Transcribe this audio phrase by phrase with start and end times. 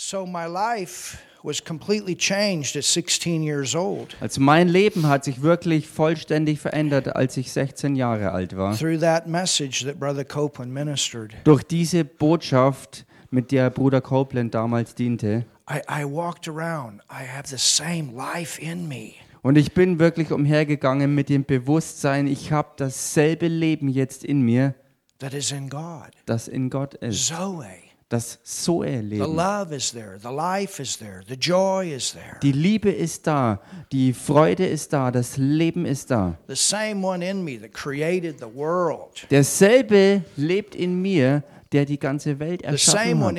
[0.00, 5.42] So my life was completely changed at 16 years old Also mein Leben hat sich
[5.42, 8.76] wirklich vollständig verändert, als ich 16 Jahre alt war.
[8.78, 11.34] through that message that Brother Copeland ministered.
[11.42, 15.44] Durch diese Botschaft, mit der Bruder Copeland damals diente.
[15.68, 17.00] I, I walked around.
[17.10, 19.14] I have the same life in me.
[19.42, 24.76] Und ich bin wirklich umhergegangen mit dem Bewusstsein, ich habe dasselbe Leben jetzt in mir,
[25.18, 26.10] that is in God.
[26.26, 27.26] das in Gott ist.
[27.26, 27.66] Zoe.
[28.10, 29.36] Das Zoe The Leben.
[29.36, 30.18] love is there.
[30.18, 31.20] The life is there.
[31.28, 32.38] The joy is there.
[32.42, 33.60] Die Liebe ist da,
[33.92, 36.38] die Freude ist da, das Leben ist da.
[36.46, 39.26] The same one in me that created the world.
[39.30, 43.36] Derselbe lebt in mir, der die ganze Welt erschaffen hat.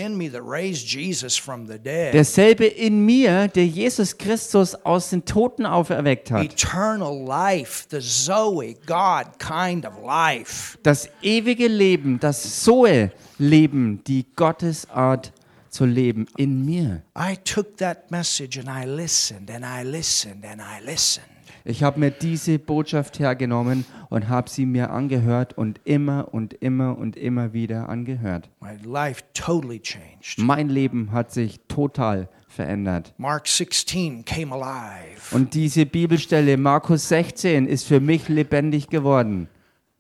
[2.14, 6.44] Derselbe in mir, der Jesus Christus aus den Toten auferweckt hat.
[6.44, 10.78] Eternal life, the Zoe, God kind of life.
[10.84, 15.34] Das ewige Leben, das Zoe-Leben, die Gottesart
[15.70, 17.04] zu leben in mir.
[17.18, 21.26] I took that message and I listened and I listened and I listened.
[21.66, 26.98] Ich habe mir diese Botschaft hergenommen und habe sie mir angehört und immer und immer
[26.98, 28.50] und immer wieder angehört.
[28.62, 30.38] My life totally changed.
[30.38, 33.14] Mein Leben hat sich total verändert.
[33.18, 35.36] Mark 16 came alive.
[35.36, 39.48] Und diese Bibelstelle Markus 16 ist für mich lebendig geworden.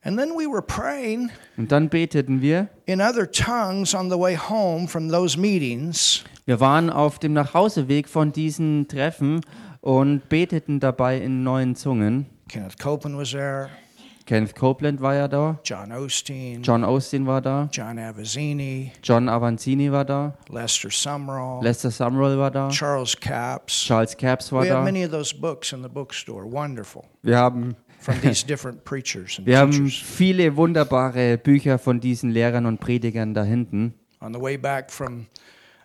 [0.02, 2.70] And then we were praying Und dann beteten wir.
[2.86, 6.24] in other tongues on the way home from those meetings.
[6.46, 9.42] Wir waren auf dem Nachhauseweg von diesen Treffen
[9.82, 12.26] und beteten dabei in neuen Zungen.
[12.48, 13.70] Kenneth Copeland was there,
[14.26, 19.92] Kenneth Copeland war ja da, John Osteen, John Austin war da, John Avazzini, John Avanzini
[19.92, 23.86] war da, Lester Sumrall, Lester Sumrall war da, Charles Capps.
[23.86, 24.84] Charles Capps war We da.
[24.84, 26.46] many of those books in the bookstore.
[26.46, 27.06] Wonderful.
[27.24, 32.66] Wir haben, From these different preachers and wir haben viele wunderbare Bücher von diesen Lehrern
[32.68, 33.94] und Predigern da hinten.
[34.22, 35.26] On the way back from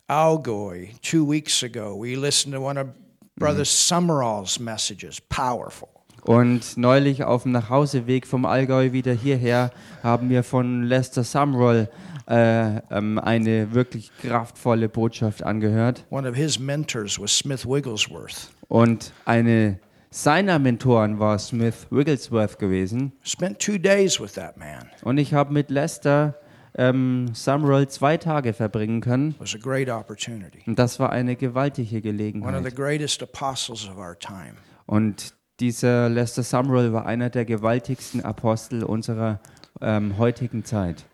[0.06, 2.88] Algoy two weeks ago, we listened to one of
[3.36, 5.20] Brother Summerall's messages.
[5.20, 5.88] Powerful.
[6.22, 9.70] Und neulich auf dem Nachhauseweg vom Allgäu wieder hierher
[10.02, 11.90] haben wir von Lester Sumrall
[12.26, 16.04] äh, ähm, eine wirklich kraftvolle Botschaft angehört.
[16.08, 18.50] One of his mentors was Smith Wigglesworth.
[18.68, 19.80] Und eine
[20.10, 23.12] seiner Mentoren war Smith Wigglesworth gewesen.
[23.24, 24.88] Spent two days with that man.
[25.02, 26.36] Und ich habe mit Lester
[26.76, 29.30] ähm, Sumrall zwei Tage verbringen können.
[29.30, 30.62] It was a great opportunity.
[30.66, 32.76] Und das war eine gewaltige One of the Gelegenheit.
[32.76, 34.54] greatest apostles of our time.
[34.86, 39.40] Und dieser Lester Sumrall war einer der gewaltigsten Apostel unserer
[39.80, 41.04] ähm, heutigen Zeit.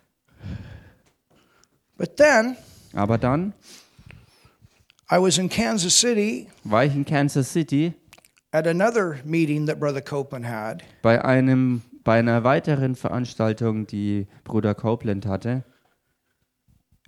[1.96, 2.56] But then
[2.94, 3.52] Aber dann
[5.12, 7.92] I was in Kansas City war ich in Kansas City
[8.52, 14.74] at another meeting that Brother Copeland had, bei einem bei einer weiteren Veranstaltung, die Bruder
[14.74, 15.64] Copeland hatte.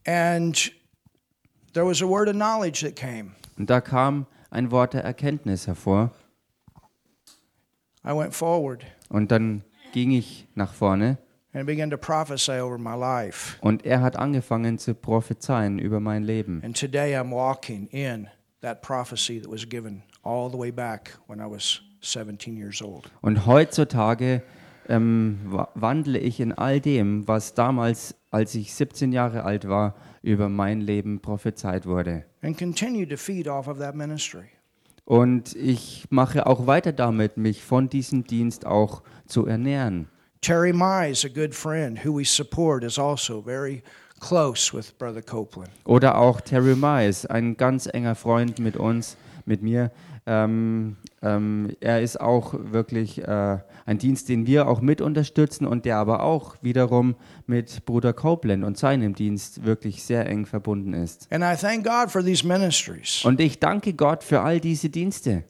[0.05, 0.73] and
[1.75, 3.33] there was a word of knowledge that came.
[3.59, 6.11] Und da kam ein Wort der Erkenntnis hervor.
[8.05, 11.19] I went forward Und dann ging ich nach vorne
[11.55, 13.57] and began to prophesy over my life.
[13.61, 16.63] und er hat angefangen zu prophezeien über mein Leben.
[16.65, 18.27] And today I'm walking in
[18.63, 23.09] that prophecy that was given all the way back when I was 17 years old.
[23.21, 24.43] Und heutzutage
[24.93, 29.95] ähm, wa- wandle ich in all dem, was damals, als ich 17 Jahre alt war,
[30.23, 32.25] über mein Leben prophezeit wurde.
[32.43, 34.45] And continue to feed off of that ministry.
[35.05, 40.09] Und ich mache auch weiter damit, mich von diesem Dienst auch zu ernähren.
[40.41, 43.83] Terry Mize, a good friend who we support, is also very
[44.21, 45.71] close with Brother Copeland.
[45.85, 49.91] Oder auch Terry Mize, ein ganz enger Freund mit uns, mit mir.
[50.25, 55.84] Ähm, ähm, er ist auch wirklich äh, ein Dienst, den wir auch mit unterstützen und
[55.84, 57.16] der aber auch wiederum
[57.47, 61.27] mit Bruder Copeland und seinem Dienst wirklich sehr eng verbunden ist.
[61.32, 63.25] And I thank God for these ministries.
[63.25, 65.44] Und ich danke Gott für all diese Dienste.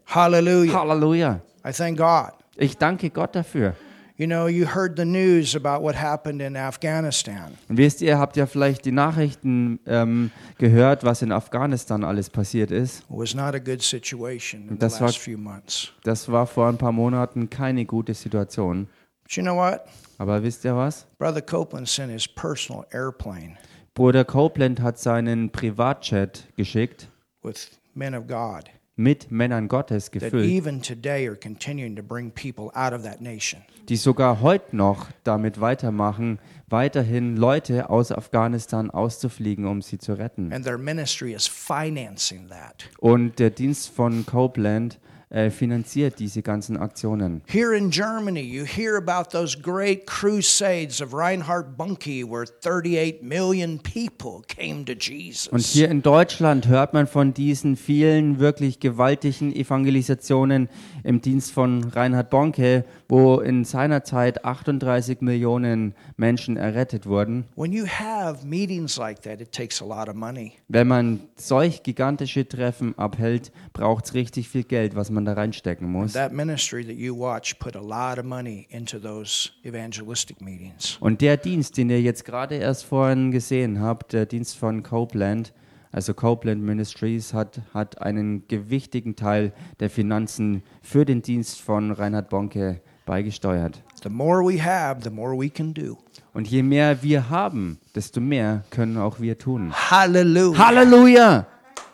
[0.72, 1.40] Halleluja.
[1.66, 2.32] I thank God.
[2.56, 3.74] Ich danke Gott dafür.
[4.22, 7.58] You know, you heard the news about what happened in Afghanistan.
[7.68, 12.70] Und wisst ihr, habt ja vielleicht die Nachrichten ähm, gehört, was in Afghanistan alles passiert
[12.70, 13.00] ist.
[13.00, 15.90] It was not a good situation in the Das war- last few months.
[16.04, 18.86] Das war vor ein paar Monaten keine gute Situation.
[19.24, 19.80] But you know what?
[20.18, 21.04] Aber wisst ihr was?
[21.18, 23.56] Brother Copeland sent his personal airplane
[23.94, 27.08] Bruder Copeland hat seinen Privatjet geschickt
[27.42, 28.70] with men of God
[29.02, 33.62] mit Männern Gottes gefüllt, even today are continuing to bring people out of that nation.
[33.88, 36.38] die sogar heute noch damit weitermachen,
[36.68, 40.52] weiterhin Leute aus Afghanistan auszufliegen, um sie zu retten.
[40.52, 42.88] And their ministry is financing that.
[42.98, 44.98] Und der Dienst von Copeland
[45.32, 47.40] äh, finanziert diese ganzen Aktionen.
[47.46, 53.78] Here in Germany, you hear about those great crusades of Reinhard Bunke, where 38 million
[53.78, 55.48] people came to Jesus.
[55.48, 60.68] Und hier in Deutschland hört man von diesen vielen wirklich gewaltigen Evangelisationen
[61.04, 67.44] im Dienst von Reinhard Bonke, wo in seiner Zeit 38 Millionen Menschen errettet wurden.
[67.56, 70.52] when you have meetings like that, it takes a lot of money.
[70.68, 75.90] Wenn man solch gigantische Treffen abhält, braucht es richtig viel Geld, was man da reinstecken
[75.90, 76.12] muss.
[76.12, 80.96] That ministry that you watch put a lot of money into those evangelistic meetings.
[81.00, 85.52] Und der Dienst, den ihr jetzt gerade erst vorhin gesehen habt, der Dienst von Copeland,
[85.92, 92.30] also Copeland Ministries, hat, hat einen gewichtigen Teil der Finanzen für den Dienst von Reinhard
[92.30, 93.82] Bonke beigesteuert.
[94.02, 95.98] The more we have, the more we can do.
[96.32, 99.72] Und je mehr wir haben, desto mehr können auch wir tun.
[99.72, 100.66] Hallelujah.
[100.66, 101.46] Halleluja!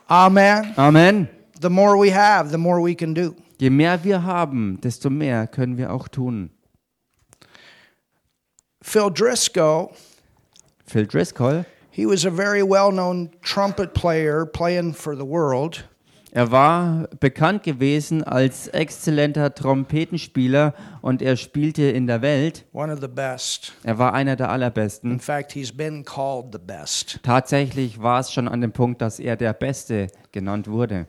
[0.06, 0.72] Amen.
[0.76, 1.28] Amen!
[1.60, 3.34] The more we have, the more we can do.
[3.58, 6.50] Je mehr wir haben, desto mehr können wir auch tun.
[8.80, 9.90] Phil Driscoll,
[10.86, 11.66] Phil Driscoll,
[11.98, 15.82] he was a very well known trumpet player playing for the world.
[16.30, 22.66] er war bekannt gewesen als exzellenter Trompetenspieler und er spielte in der Welt.
[22.72, 23.72] One of the best.
[23.82, 25.18] Er war einer der In allerbesten.
[25.18, 27.18] fact, he's been called the best.
[27.24, 31.08] Tatsächlich war es schon an dem Punkt, dass er der Beste genannt wurde.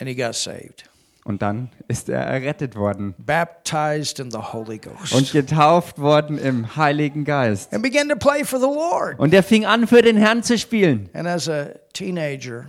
[0.00, 0.84] And he got saved,
[1.28, 6.74] Und dann ist er errettet worden baptized in the Holy Ghost, und getauft worden im
[6.74, 7.72] Heiligen Geist.
[7.74, 9.18] and began to play for the Lord.
[9.18, 11.10] Und er fing an, für den Herrn zu spielen.
[11.12, 12.64] And as a teenager,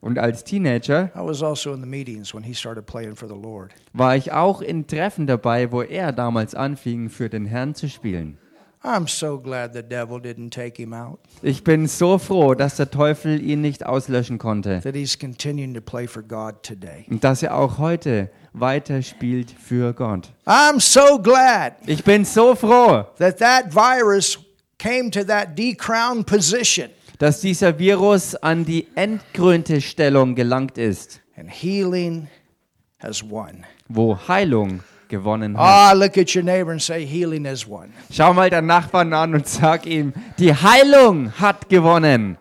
[0.00, 3.34] Und als Teenager I was also in the meetings when he started playing for the
[3.34, 3.72] Lord.
[3.94, 8.38] war ich auch in Treffen dabei, wo er damals anfing, für den Herrn zu spielen.
[8.84, 12.90] I'm so glad the devil didn't take him out, Ich bin so froh, dass der
[12.90, 17.06] Teufel ihn nicht auslöschen konnte that he's continuing to play for God today.
[17.10, 20.32] und dass er auch heute weiter spielt für Gott.
[20.46, 24.38] I'm so glad Ich bin so froh, that that virus
[24.78, 31.48] came to that decrowned position dass dieser Virus an die entkrönte Stellung gelangt ist, and
[31.48, 32.28] healing
[32.98, 33.64] has won.
[33.88, 35.62] wo Heilung gewonnen hat.
[35.62, 37.92] Ah, look at your neighbor and say, Healing has won.
[38.10, 42.36] Schau mal deinen Nachbarn an und sag ihm, die Heilung hat gewonnen.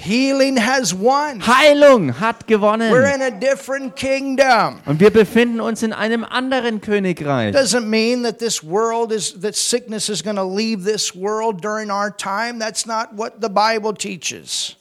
[0.00, 1.40] Healing has won.
[1.44, 2.92] Heilung hat gewonnen.
[2.92, 4.80] We're in a different kingdom.
[4.86, 7.52] Und wir befinden uns in einem anderen Königreich.
[7.52, 11.90] Doesn't mean that this world is, that sickness is going to leave this world during
[11.90, 12.60] our time.
[12.60, 14.76] That's not what the Bible teaches.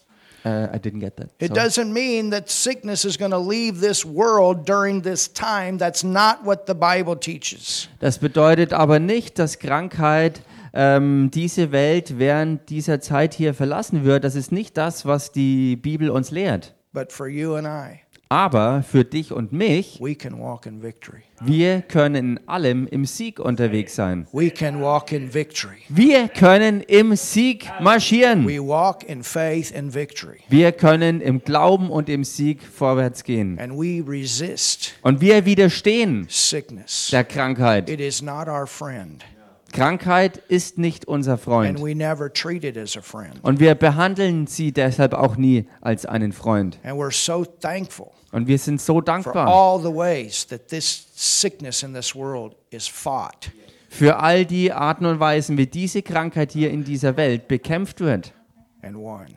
[0.48, 1.30] Uh, I didn't get that.
[1.40, 1.60] It Sorry.
[1.60, 5.78] doesn't mean that sickness is going to leave this world during this time.
[5.78, 7.90] That's not what the Bible teaches.
[8.00, 10.42] Das bedeutet aber nicht, dass Krankheit
[10.74, 14.24] ähm, diese Welt während dieser Zeit hier verlassen wird.
[14.24, 16.76] Das ist nicht das, was die Bibel uns lehrt.
[16.94, 23.06] But for you and I, Aber für dich und mich, wir können in allem im
[23.06, 24.28] Sieg unterwegs sein.
[24.34, 25.78] We can walk in victory.
[25.88, 28.46] Wir können im Sieg marschieren.
[28.46, 30.40] We walk in faith and victory.
[30.50, 33.58] Wir können im Glauben und im Sieg vorwärts gehen.
[33.60, 36.28] And we resist Und wir widerstehen
[37.12, 37.90] der Krankheit.
[37.90, 39.24] It is not our friend.
[39.74, 41.82] Krankheit ist nicht unser And Freund.
[41.82, 43.36] we never treat it as a friend.
[43.42, 46.80] Und wir behandeln sie deshalb auch nie als einen Freund.
[46.84, 51.84] And we're so thankful Und wir sind so dankbar all the ways that this sickness
[51.84, 53.52] in this world is fought.
[53.90, 58.34] für all die Arten und Weisen, wie diese Krankheit hier in dieser Welt bekämpft wird
[58.82, 59.28] and won.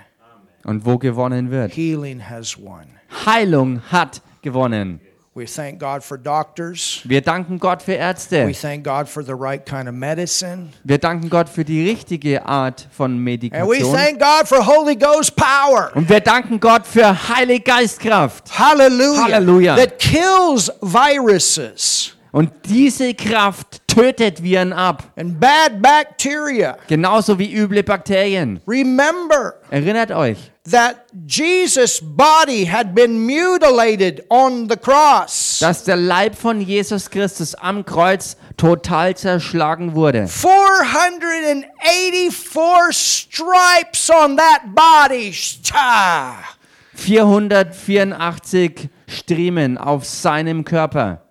[0.65, 1.75] und wo gewonnen wird.
[1.77, 2.87] Healing has won.
[3.27, 5.01] Heilung hat gewonnen.
[5.41, 7.01] We thank God for doctors.
[7.05, 8.53] Wir danken Gott für We Ärzte.
[8.53, 10.69] thank God for the right kind of medicine.
[10.85, 13.95] Wir danken Gott für die richtige Art von And we Medikation.
[13.95, 15.93] thank God for Holy Ghost power.
[15.95, 18.51] Und wir danken Gott für Heilige Geistkraft.
[18.59, 19.23] Hallelujah.
[19.33, 19.77] Hallelujah.
[19.77, 25.03] That kills viruses Und diese Kraft tötet Viren ab.
[25.17, 26.77] and bad bacteria.
[26.89, 28.61] Genauso wie üble Bakterien.
[28.67, 30.39] Remember Erinnert euch,
[30.71, 35.59] that Jesus' body had been mutilated on the cross.
[35.61, 40.27] dass der Leib von Jesus Christus am Kreuz total zerschlagen wurde.
[40.29, 45.33] 484 stripes on that body.
[45.63, 46.37] Cha.
[46.95, 51.23] 484 Striemen auf seinem Körper.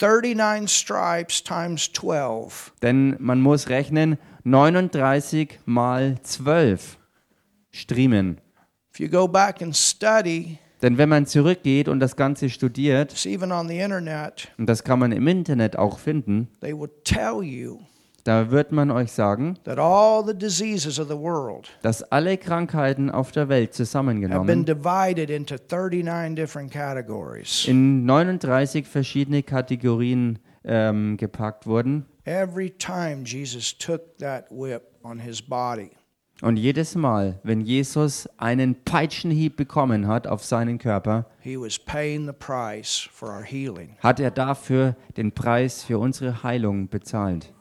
[0.00, 2.72] 39 stripes times 12.
[2.80, 6.96] Denn man muss rechnen, 39 mal 12
[7.70, 8.40] Striemen.
[8.92, 13.26] If you go back and study, Denn wenn man zurückgeht und das Ganze studiert, it's
[13.26, 17.42] even on the internet, und das kann man im Internet auch finden, they will tell
[17.42, 17.80] you
[18.24, 19.58] Da wird man euch sagen,
[21.82, 27.66] dass alle Krankheiten auf der Welt zusammengenommen divided into 39 different categories.
[27.66, 32.06] in 39 verschiedene Kategorien ähm, gepackt wurden.
[32.24, 35.90] Every time Jesus took that whip on his body,
[36.42, 41.26] Und jedes Mal, wenn Jesus einen Peitschenhieb bekommen hat auf seinen Körper,
[44.02, 47.52] hat er dafür den Preis für unsere Heilung bezahlt.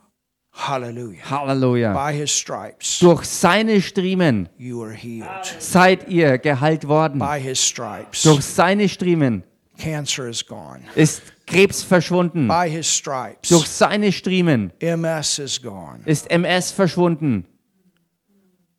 [0.60, 1.22] Hallelujah.
[1.24, 1.94] Halleluja.
[1.94, 5.46] By his stripes, Durch seine Striemen you are healed.
[5.60, 7.18] seid ihr geheilt worden.
[7.20, 9.44] By his stripes, Durch seine Striemen
[9.78, 10.82] cancer is gone.
[10.96, 12.50] ist Krebs verschwunden.
[12.50, 16.02] By his stripes, Durch seine Striemen MS is gone.
[16.06, 17.46] ist MS verschwunden.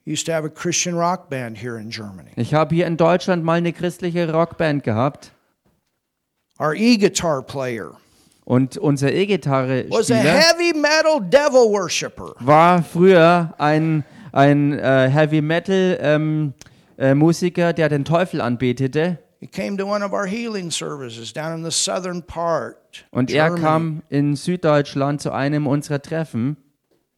[0.07, 2.31] Used to have a Christian rock band here in Germany.
[2.37, 5.33] Ich habe hier in Deutschland mal eine christliche Rockband gehabt
[6.59, 7.93] Our e-guitar player
[8.45, 12.35] und unser was a E-Gitarre-Spieler heavy metal devil worshiper.
[12.41, 16.55] war früher ein, ein äh, Heavy Metal ähm,
[16.99, 19.19] äh, Musiker, der den Teufel anbetete.
[19.41, 23.45] He came to one of our healing services down in the southern part, Und er
[23.45, 26.57] Germany, kam in Süddeutschland zu einem unserer Treffen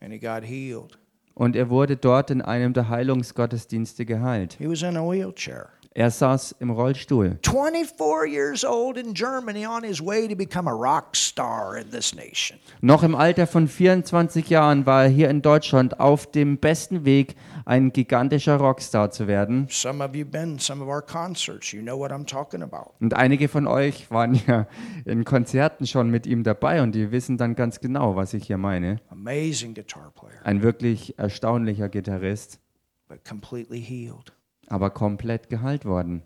[0.00, 0.98] and he got healed.
[1.34, 4.56] und er wurde dort in einem der Heilungsgottesdienste geheilt.
[4.58, 5.70] He was in a wheelchair.
[5.94, 7.38] Er saß im Rollstuhl.
[7.42, 12.14] 24 years old in Germany on his way to become a rock star in this
[12.14, 12.58] nation.
[12.80, 17.36] Noch im Alter von 24 Jahren war er hier in Deutschland auf dem besten Weg,
[17.66, 19.66] ein gigantischer Rockstar zu werden.
[19.68, 21.72] Some of you been some of our concerts.
[21.72, 22.92] You know what I'm talking about.
[23.00, 24.66] Und einige von euch waren ja
[25.04, 28.56] in Konzerten schon mit ihm dabei und die wissen dann ganz genau, was ich hier
[28.56, 28.96] meine.
[29.10, 32.60] Amazing guitar player, Ein wirklich erstaunlicher Gitarrist,
[33.08, 34.32] but completely healed.
[34.72, 36.22] Aber komplett geheilt worden.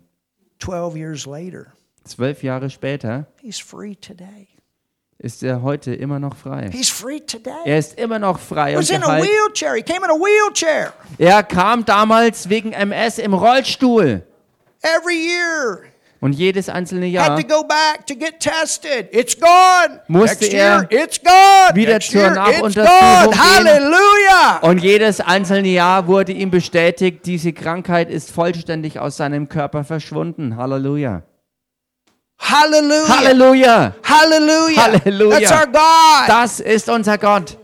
[0.59, 1.67] 12 years later,
[2.05, 4.47] Zwölf Jahre später he's free today.
[5.19, 6.69] ist er heute immer noch frei.
[6.71, 7.51] He's free today.
[7.65, 9.25] Er ist immer noch frei und was in a geheilt.
[9.27, 9.75] wheelchair.
[9.75, 10.93] He came in a wheelchair.
[11.17, 14.23] Er kam damals wegen MS im Rollstuhl.
[14.81, 15.83] Every year,
[16.27, 17.29] Und jedes einzelne Jahr.
[20.09, 20.85] Musste er
[21.73, 23.39] wieder zur Nachuntersuchung.
[23.39, 24.59] Hallelujah.
[24.61, 30.57] Und jedes einzelne Jahr wurde ihm bestätigt, diese Krankheit ist vollständig aus seinem Körper verschwunden.
[30.57, 31.21] Halleluja.
[34.75, 35.39] Halleluja.
[35.39, 36.27] That's our God.
[36.27, 37.57] Das ist unser Gott.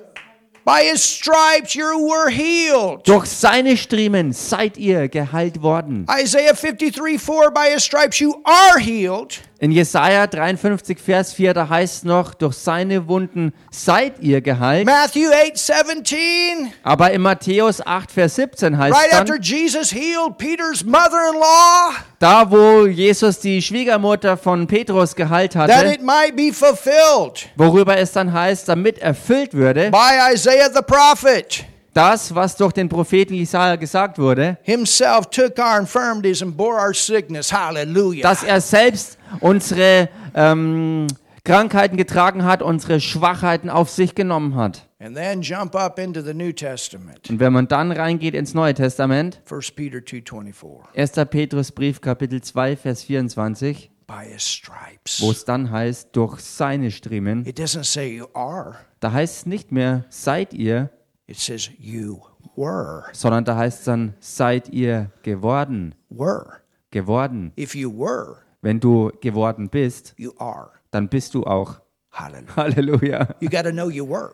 [0.66, 3.04] By his stripes you were healed.
[3.04, 6.08] Durch seine Striemen seid ihr geheilt worden.
[6.10, 9.40] Isaiah 53 4, by his stripes you are healed.
[9.64, 14.86] In Jesaja 53, Vers 4, da heißt es noch, durch seine Wunden seid ihr geheilt.
[14.86, 19.94] Matthew 8 17, Aber in Matthäus 8, Vers 17 heißt right es after dann, Jesus
[19.94, 25.94] healed Peter's mother in law, da wo Jesus die Schwiegermutter von Petrus geheilt that hatte,
[25.94, 31.64] it might be fulfilled worüber es dann heißt, damit erfüllt würde, by Isaiah the prophet.
[31.94, 36.94] Das, was durch den Propheten Jesaja gesagt wurde, Himself took our infirmities and bore our
[36.94, 37.52] sickness.
[37.54, 38.22] Hallelujah.
[38.24, 41.08] dass er selbst unsere ähm,
[41.44, 44.88] Krankheiten getragen hat, unsere Schwachheiten auf sich genommen hat.
[45.00, 47.30] and then jump up into the New Testament.
[47.30, 50.80] Und wenn man dann reingeht ins Neue Testament, 1 Peter 2:24.
[50.96, 51.12] 1.
[51.30, 55.22] Petrusbrief Kapitel 2 Vers 24, By his stripes.
[55.22, 58.76] wo es dann heißt, durch seine Striemen, It doesn't say you are.
[59.02, 60.90] da heißt es nicht mehr seid ihr,
[61.28, 62.22] It says you
[62.56, 63.06] were.
[63.14, 66.62] sondern da heißt es dann seid ihr geworden, Were.
[66.92, 67.54] geworden.
[67.58, 70.72] If you were, Wenn du geworden bist, you are.
[70.92, 71.80] dann bist du auch.
[72.12, 72.48] Hallelujah.
[72.56, 73.28] Halleluja.
[73.40, 74.34] You got to know you were.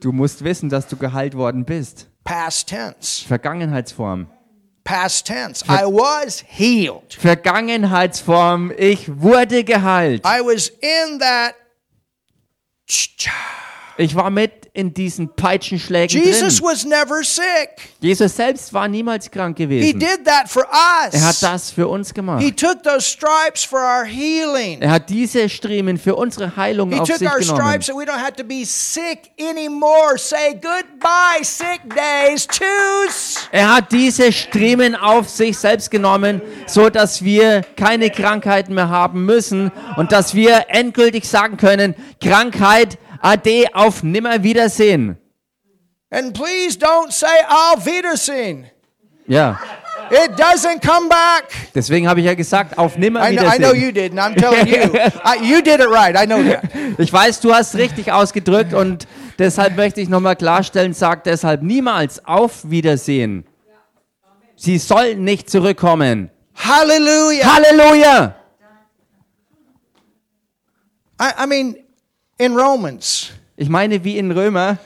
[0.00, 2.08] Du musst wissen, dass du geheilt worden bist.
[2.24, 3.24] Past tense.
[3.26, 4.26] Vergangenheitsform.
[4.84, 5.64] Past tense.
[5.66, 7.14] I was healed.
[7.14, 10.24] Vergangenheitsform, ich wurde geheilt.
[10.24, 11.54] I was in that.
[13.98, 16.68] Ich war mit in diesen Peitschenschlägen Jesus drin.
[16.68, 17.70] was never sick.
[18.00, 19.98] Jesus selbst war niemals krank He gewesen.
[19.98, 20.64] did that for
[21.12, 21.40] Er hat us.
[21.40, 22.42] das für uns gemacht.
[22.42, 24.80] He took those stripes for our healing.
[24.82, 27.60] Er hat diese Striemen für unsere Heilung He auf took sich our genommen.
[27.60, 30.18] stripes so we don't have to be sick anymore.
[30.18, 32.46] Say goodbye, sick days.
[32.46, 33.48] Tschüss.
[33.50, 39.24] Er hat diese Striemen auf sich selbst genommen, so dass wir keine Krankheiten mehr haben
[39.24, 45.16] müssen und dass wir endgültig sagen können, Krankheit, ade, auf Nimmerwiedersehen.
[46.10, 48.66] And please don't say Auf Wiedersehen.
[49.26, 49.58] Ja,
[50.08, 51.48] It doesn't come back.
[51.74, 53.82] deswegen habe ich ja gesagt, auf I know, I know Nimmerwiedersehen.
[53.82, 56.14] you did, and I'm telling you, I, you did it right.
[56.16, 56.62] I know that.
[56.98, 59.08] Ich weiß, du hast richtig ausgedrückt und
[59.40, 63.44] deshalb möchte ich nochmal klarstellen, sag deshalb niemals auf Wiedersehen.
[64.54, 66.30] Sie sollen nicht zurückkommen.
[66.54, 67.54] Hallelujah.
[67.54, 68.36] Halleluja!
[71.20, 71.76] I, I mean,
[72.38, 74.78] in Romans, Ich meine, wie in Römer,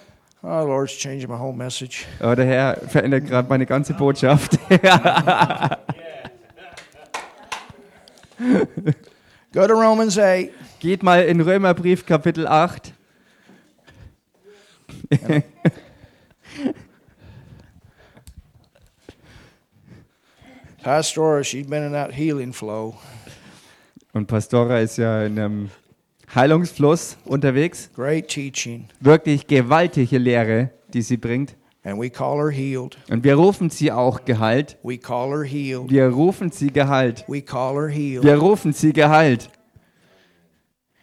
[0.43, 2.07] Oh, Lord's changing my whole message.
[2.23, 4.53] Oh, der Herr verändert gerade meine ganze Botschaft.
[9.53, 10.51] Go to Romans 8.
[10.79, 12.95] Geht mal in Römerbrief Kapitel 8.
[20.83, 22.97] Pastora, she's been in that healing flow.
[24.13, 25.71] Und Pastora ist ja in einem
[26.35, 27.91] Heilungsfluss unterwegs.
[27.95, 28.87] Great teaching.
[29.01, 31.57] Wirklich gewaltige Lehre, die sie bringt.
[31.83, 32.99] And we call her healed.
[33.11, 34.77] Und wir rufen sie auch geheilt.
[34.83, 35.91] We call her healed.
[35.91, 37.25] Wir rufen sie geheilt.
[37.27, 38.23] We call her healed.
[38.23, 39.49] Wir rufen sie geheilt.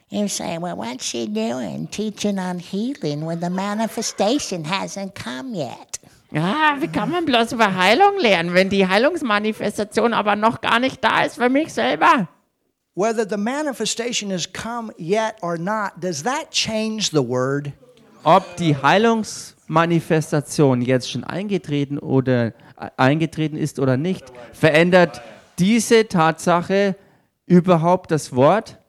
[0.09, 5.99] You say, well, what's she doing teaching on healing when the manifestation hasn't come yet?
[6.31, 11.03] Ja, wie kann man bloß über Heilung lernen, wenn die Heilungsmanifestation aber noch gar nicht
[11.03, 12.29] da ist für mich selber?
[12.97, 17.71] Whether the manifestation has come yet or not, does that change the word?
[18.23, 22.53] Ob die Heilungsmanifestation jetzt schon eingetreten oder äh,
[22.97, 25.21] eingetreten ist oder nicht, verändert
[25.59, 26.95] diese Tatsache
[27.45, 28.79] überhaupt das Wort?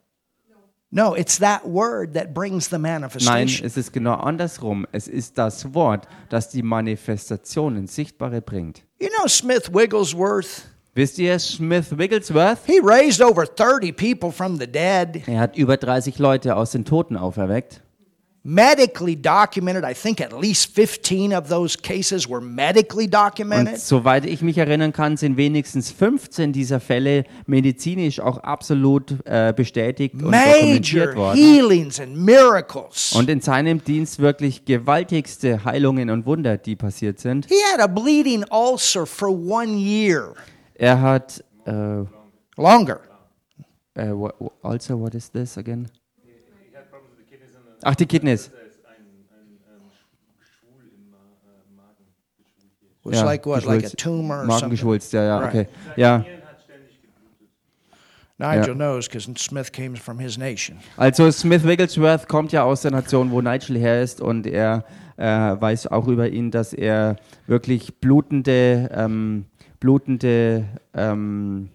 [0.91, 3.67] No, it's that word that brings the Nein, manifestation.
[3.67, 4.87] es ist genau andersrum.
[4.91, 8.85] Es ist das Wort, das die Manifestationen sichtbare bringt.
[8.99, 10.62] You know Smith Wigglesworth?
[10.99, 12.59] Wisst ihr, Smith Wigglesworth?
[12.67, 15.23] He raised over 30 people from the dead.
[15.28, 17.83] Er hat über 30 Leute aus den Toten auferweckt.
[18.43, 19.85] Medically documented.
[19.85, 23.78] I think at least 15 of those cases were medically Und documented.
[23.78, 30.14] soweit ich mich erinnern kann, sind wenigstens 15 dieser Fälle medizinisch auch absolut äh, bestätigt
[30.14, 31.38] und dokumentiert Major worden.
[31.38, 33.12] healings and miracles.
[33.12, 37.47] Und in seinem Dienst wirklich gewaltigste Heilungen und Wunder, die passiert sind.
[37.47, 40.35] He had a bleeding ulcer for one year.
[40.79, 42.05] Er hat, äh,
[42.57, 43.01] Longer.
[43.95, 45.89] äh, wha- wha- also, what is this again?
[47.83, 48.51] Ach, die Kidneys.
[53.05, 53.65] Was Ja, like what?
[53.65, 54.45] Like a tumor.
[54.45, 55.67] Magengeschwulst, ja, ja, okay.
[55.97, 56.25] Ja,
[58.41, 60.79] Nigel knows because Smith came from his nation.
[60.97, 64.85] also Smith Wigglesworth kommt ja aus der Nation, wo Nigel her ist und er
[65.17, 65.25] äh,
[65.61, 67.17] weiß auch über ihn, dass er
[67.49, 69.47] wirklich blutende, ähm,
[69.81, 71.71] blutende ähm,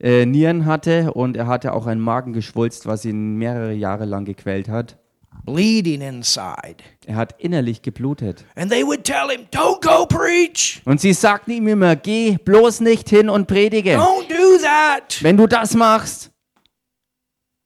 [0.00, 4.68] äh, Nieren hatte und er hatte auch ein Magengeschwulst, was ihn mehrere Jahre lang gequält
[4.68, 4.96] hat.
[5.44, 6.76] Bleeding inside.
[7.06, 8.44] Er hat innerlich geblutet.
[8.54, 10.82] And they would tell him, Don't go preach.
[10.84, 13.96] Und sie sagten ihm immer, geh bloß nicht hin und predige.
[13.96, 15.22] Don't do that.
[15.22, 16.30] Wenn du das machst.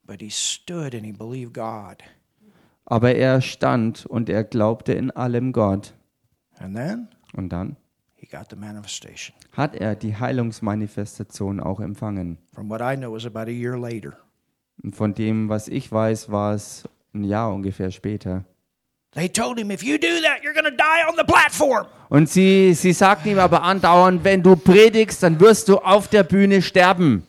[0.07, 1.99] But he stood and he believed God.
[2.85, 5.95] Aber er stand und er glaubte in allem Gott.
[6.59, 7.77] And then Und dann
[8.23, 9.35] he got the manifestation.
[9.53, 12.39] hat er die Heilungsmanifestation auch empfangen.
[12.55, 14.15] From what I know was about a year later.
[14.83, 18.45] Und von dem, was ich weiß, war es ein Jahr ungefähr später.
[19.15, 21.87] They told him, If you do that, you're going to die on the platform.
[22.09, 26.23] Und sie, sie sagten ihm aber andauernd, wenn du predigst, dann wirst du auf der
[26.23, 27.27] Bühne sterben.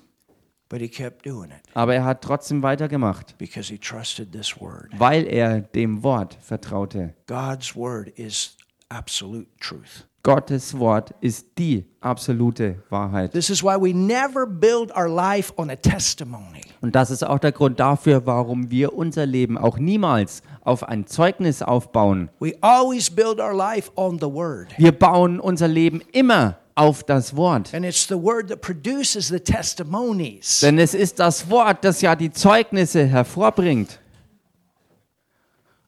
[0.69, 4.89] But he kept doing it Aber er hat trotzdem weitergemacht, because he trusted this word.
[4.97, 7.13] weil er dem Wort vertraute.
[7.27, 8.56] God's word is
[8.89, 10.08] absolute truth.
[10.25, 13.33] Gottes Wort ist die absolute Wahrheit.
[13.33, 16.62] This is why we never build our life on a testimony.
[16.79, 21.07] Und das ist auch der Grund dafür, warum wir unser Leben auch niemals auf ein
[21.07, 22.29] Zeugnis aufbauen.
[22.39, 24.69] We always build our life on the word.
[24.77, 27.73] Wir bauen unser Leben immer auf das Wort.
[27.73, 30.62] And it's the word that produces the testimonies.
[30.62, 33.99] Denn es ist das Wort, das ja die Zeugnisse hervorbringt.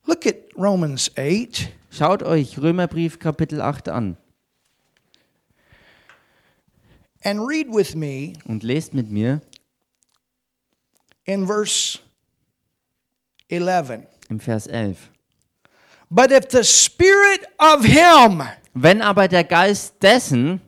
[0.05, 4.17] Look at Romans 8 Schaut euch Römerbrief Kapitel 8 an
[7.25, 9.41] and read with me und lest mit mir
[11.25, 11.99] in verse
[13.49, 14.07] 11.
[14.29, 15.09] im Vers 11.
[16.09, 20.61] But if the spirit of him Wenn aber der Geist dessen,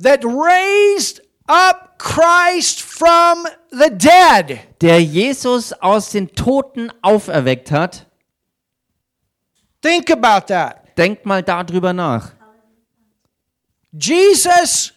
[0.00, 8.06] that raised up Christ from the dead, der Jesus aus den Toten auferweckt hat,
[9.82, 10.96] think about that.
[10.96, 12.32] denkt mal darüber nach.
[13.92, 14.92] Jesus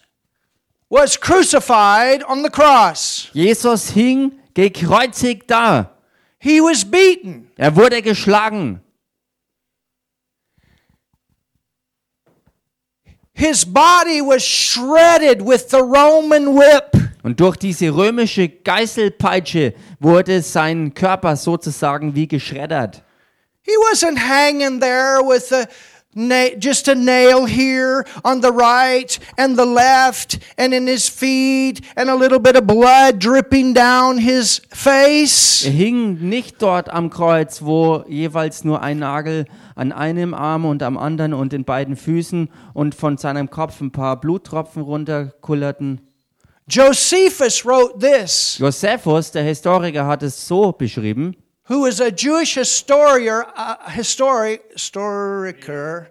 [0.92, 3.30] was crucified on the cross.
[3.32, 5.90] Jesus hing gekreuzigt da.
[6.38, 7.50] He was beaten.
[7.56, 8.80] Er wurde geschlagen.
[13.32, 16.92] His body was shredded with the Roman whip.
[17.22, 23.02] Und durch diese römische Geißelpeitsche wurde sein Körper sozusagen wie geschreddert.
[23.62, 25.64] He wasn't hanging there with the
[26.14, 31.80] Na- just a nail here on the right and the left, and in his feet,
[31.96, 35.64] and a little bit of blood dripping down his face.
[35.64, 40.82] Er hing nicht dort am Kreuz, wo jeweils nur ein Nagel an einem Arm und
[40.82, 46.02] am anderen und in beiden Füßen und von seinem Kopf ein paar Bluttropfen runterkullerten.
[46.68, 51.36] Josephus wrote this, Josephus, der Historiker, hat es so beschrieben.
[51.68, 56.08] Who was a Jewish historier, uh, histori- historiker,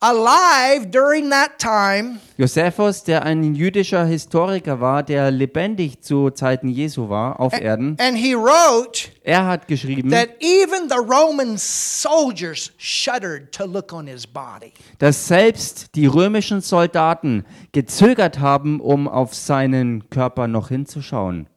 [0.00, 2.20] alive during that time.
[2.36, 8.16] Josephus, der ein jüdischer Historiker war, der lebendig zu Zeiten Jesu war auf Erden, And
[8.16, 14.24] he wrote er hat geschrieben, that even the Roman soldiers shuddered to look on his
[14.26, 14.72] body.
[15.00, 21.48] dass selbst die römischen Soldaten gezögert haben, um auf seinen Körper noch hinzuschauen.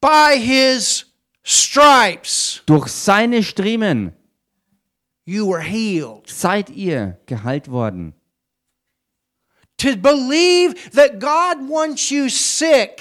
[0.00, 1.06] By his
[1.48, 4.12] stripes, Durch seine Striemen
[5.24, 6.26] you were healed.
[6.28, 8.14] seid ihr geheilt worden.
[9.78, 13.00] To believe that God wants you sick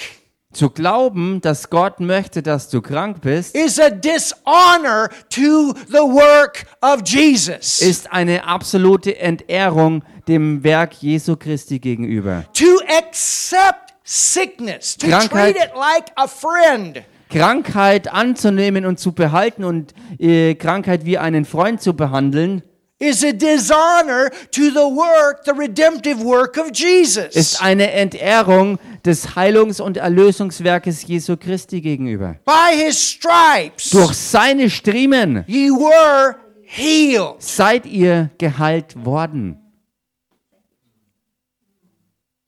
[0.53, 6.65] Zu glauben, dass Gott möchte, dass du krank bist, is a dishonor to the work
[6.81, 7.81] of Jesus.
[7.81, 12.45] ist eine absolute Entehrung dem Werk Jesu Christi gegenüber.
[12.53, 15.55] to accept sickness, to Krankheit.
[15.55, 17.03] treat it like a friend.
[17.29, 22.63] Krankheit anzunehmen und zu behalten und äh, Krankheit wie einen Freund zu behandeln,
[22.99, 27.35] is a dishonor to the work, the redemptive work of Jesus.
[27.35, 32.37] ist eine Entehrung des Heilungs- und Erlösungswerkes Jesu Christi gegenüber.
[32.43, 37.35] By his stripes, Durch seine Striemen ye were healed.
[37.39, 39.59] seid ihr geheilt worden.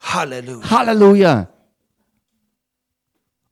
[0.01, 0.69] Hallelujah.
[0.71, 1.47] Halleluja.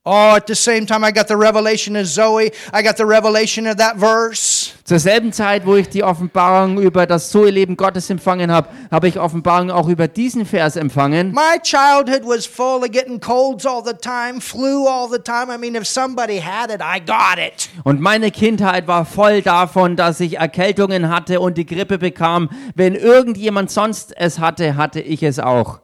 [0.10, 2.54] Oh, at the same time, I got the revelation of Zoe.
[2.72, 4.72] I got the revelation of that verse.
[4.86, 9.20] Zur selben Zeit, wo ich die Offenbarung über das Zoe-Leben Gottes empfangen habe, habe ich
[9.20, 11.34] Offenbarung auch über diesen Vers empfangen.
[11.34, 15.54] My childhood was full of getting colds all the time, flu all the time.
[15.54, 17.68] I mean, if somebody had it, I got it.
[17.84, 22.50] Und meine Kindheit war voll davon, dass ich Erkältungen hatte und die Grippe bekam.
[22.76, 25.80] Wenn irgendjemand sonst es hatte, hatte ich es auch.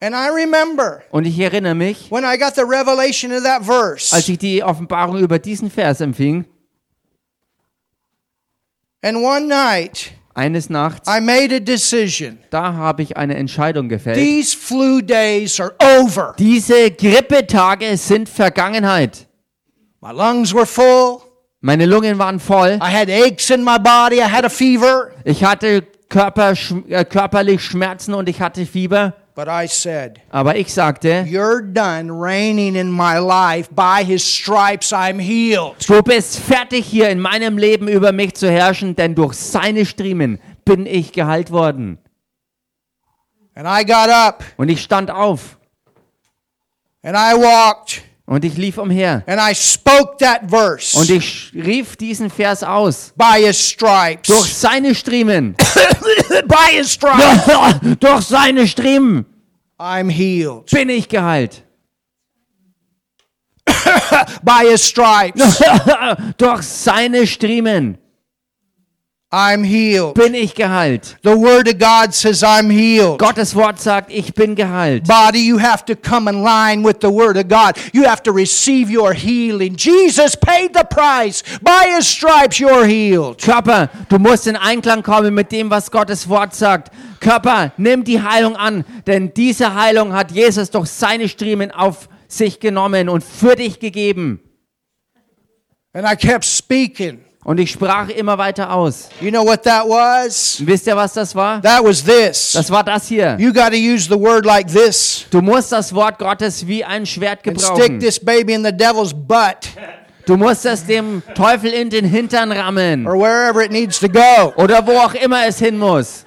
[0.00, 4.14] And I remember Und ich erinnere mich, when I got the revelation of that verse.
[4.14, 6.44] als ich die Offenbarung über diesen Vers empfing,
[9.02, 12.38] And one night, eines Nachts, I made a decision.
[12.50, 14.16] da habe ich eine Entscheidung gefällt.
[14.16, 16.34] These flu days are over.
[16.38, 19.26] Diese Grippetage sind Vergangenheit.
[20.00, 21.20] My lungs were full.
[21.60, 22.78] Meine Lungen waren voll.
[22.80, 24.18] I had aches in my body.
[24.18, 25.10] I had a fever.
[25.24, 26.54] Ich hatte Körper,
[26.88, 29.14] äh, körperlich Schmerzen und ich hatte Fieber.
[29.38, 33.68] But I said, Aber ich sagte, You're done reigning in my life.
[33.72, 35.88] By his stripes, I'm healed.
[35.88, 40.40] du bist fertig hier in meinem Leben über mich zu herrschen, denn durch seine Striemen
[40.64, 41.98] bin ich geheilt worden.
[43.54, 45.56] And I got up Und ich stand auf
[47.04, 49.24] and I walked und ich lief umher.
[49.26, 50.96] and I spoke that verse.
[50.96, 53.12] Und ich rief diesen Vers aus.
[53.16, 54.28] By his stripes.
[54.28, 55.54] Durch seine Striemen.
[56.46, 57.24] By his stripes,
[58.00, 59.24] durch seine Striemen
[59.78, 60.66] I'm healed.
[60.70, 61.64] bin ich geheilt.
[64.42, 65.62] By his stripes,
[66.36, 67.98] durch seine Striemen
[69.30, 70.14] I'm healed.
[70.14, 71.18] bin ich geheilt.
[71.22, 73.18] The word of God says I'm healed.
[73.18, 75.06] Gottes Wort sagt, ich bin geheilt.
[75.06, 77.76] Body, you have to come in line with the word of God.
[77.92, 79.76] You have to receive your healing.
[79.76, 81.42] Jesus paid the price.
[81.60, 83.36] By his stripes, you're healed.
[83.38, 86.90] Körper, du musst in Einklang kommen mit dem, was Gottes Wort sagt.
[87.20, 92.60] Körper, nimm die Heilung an, denn diese Heilung hat Jesus durch seine Striemen auf sich
[92.60, 94.40] genommen und für dich gegeben.
[95.92, 97.27] And I kept speaking.
[97.48, 99.08] Und ich sprach immer weiter aus.
[99.22, 100.60] You know what that was?
[100.66, 101.62] Wisst ihr, was das war?
[101.62, 102.52] That was this.
[102.52, 103.38] Das war das hier.
[103.40, 107.06] You got to use the word like this Du musst das Wort Gottes wie ein
[107.06, 108.00] Schwert and stick gebrauchen.
[108.00, 109.70] this baby in the devil's butt
[110.26, 113.06] Du musst es dem Teufel in den Hintern rammen.
[113.06, 114.52] or wherever it needs to go.
[114.56, 116.26] Oder wo auch immer es hin muss.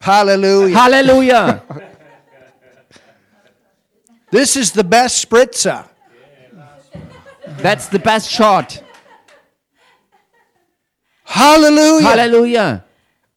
[0.00, 0.74] Hallelujah.
[0.76, 1.62] Halleluja.
[4.32, 5.89] This is the best spritzer.
[7.62, 8.82] That's the best shot.
[11.24, 12.06] Hallelujah.
[12.08, 12.82] Halleluja.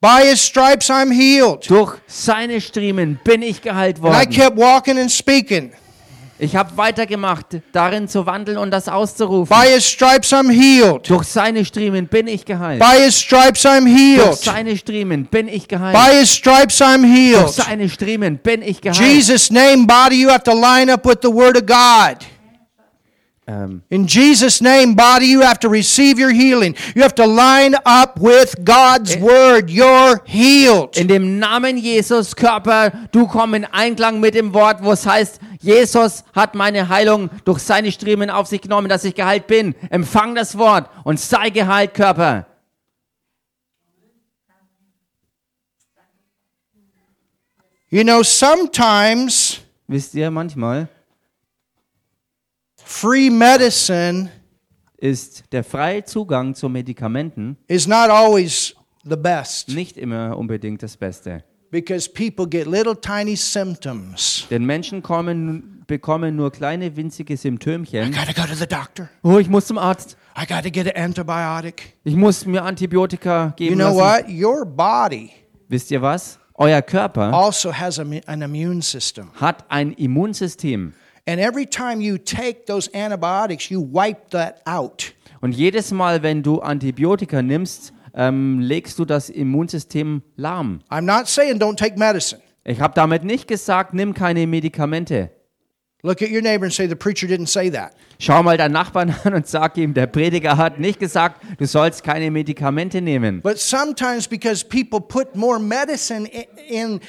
[0.02, 1.66] By his stripes I'm healed.
[1.70, 4.30] Durch seine Striemen bin ich geheilt And I worden.
[4.32, 5.72] kept walking and speaking.
[6.40, 9.56] Ich habe weitergemacht, darin zu wandeln und das auszurufen.
[9.56, 11.08] By his stripes I'm healed.
[11.10, 12.80] Durch seine Striemen bin ich geheilt.
[12.82, 14.36] By his stripes I'm Durch healed.
[14.40, 15.96] seine Striemen bin ich geheilt.
[15.96, 17.50] By his stripes I'm Durch healed.
[17.54, 19.00] seine Striemen bin ich geheilt.
[19.00, 22.18] Jesus' name, body, you have to line up with the word of God.
[23.46, 26.76] Ähm, In Jesus' name, body, you have to receive your healing.
[26.96, 29.70] You have to line up with God's word.
[29.70, 30.96] You're healed.
[30.96, 35.40] in dem Namen Jesus, Körper, du komm in Einklang mit dem Wort, wo es heißt,
[35.60, 39.76] Jesus hat meine Heilung durch seine Striemen auf sich genommen, dass ich geheilt bin.
[39.90, 42.46] Empfang das Wort und sei geheilt, Körper.
[47.90, 50.88] You know, sometimes Wisst ihr, manchmal
[52.94, 54.30] free medicine
[54.98, 60.96] ist der freie Zugang zu Medikamenten is not always the best nicht immer unbedingt das
[60.96, 61.44] Beste.
[61.72, 64.46] because people get little tiny symptoms.
[64.52, 68.12] Denn Menschen kommen, bekommen nur kleine winzige I Symptömchen.
[68.12, 69.10] gotta go to the doctor.
[69.24, 70.16] Oh, ich muss zum Arzt.
[70.38, 71.98] I gotta get an antibiotic.
[72.04, 74.28] Ich muss mir Antibiotika You geben know lassen.
[74.28, 74.30] what?
[74.30, 75.32] Your body
[75.68, 76.38] Wisst ihr was?
[76.56, 79.32] Euer Körper also has a, an immune system.
[79.42, 80.94] hat ein Immunsystem.
[81.26, 85.14] And every time you take those antibiotics, you wipe that out.
[85.40, 90.82] Und jedes Mal, wenn du Antibiotika nimmst, ähm, legst du das Immunsystem lahm.
[90.90, 92.42] I'm not saying don't take medicine.
[92.66, 95.32] Ich habe damit nicht gesagt, nimm keine Medikamente.
[96.06, 97.94] Look at your neighbor and say, The preacher didn't say that.
[98.20, 102.04] Schau mal deinen Nachbarn an und sag ihm, der Prediger hat nicht gesagt, du sollst
[102.04, 103.42] keine Medikamente nehmen.
[103.42, 107.02] But sometimes because people put more medicine in, in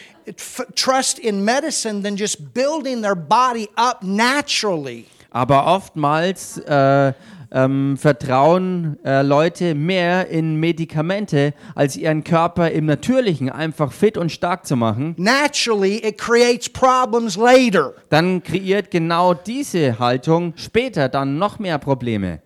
[0.77, 5.07] trust in medicine than just building their body up naturally.
[5.31, 7.13] Aber oftmals äh,
[7.55, 14.31] ähm, vertrauen äh, Leute mehr in Medikamente, als ihren Körper im Natürlichen einfach fit und
[14.31, 15.15] stark zu machen.
[15.17, 17.95] Naturally, it creates problems later.
[18.11, 22.43] Dann kreiert genau diese Haltung später dann noch mehr Probleme.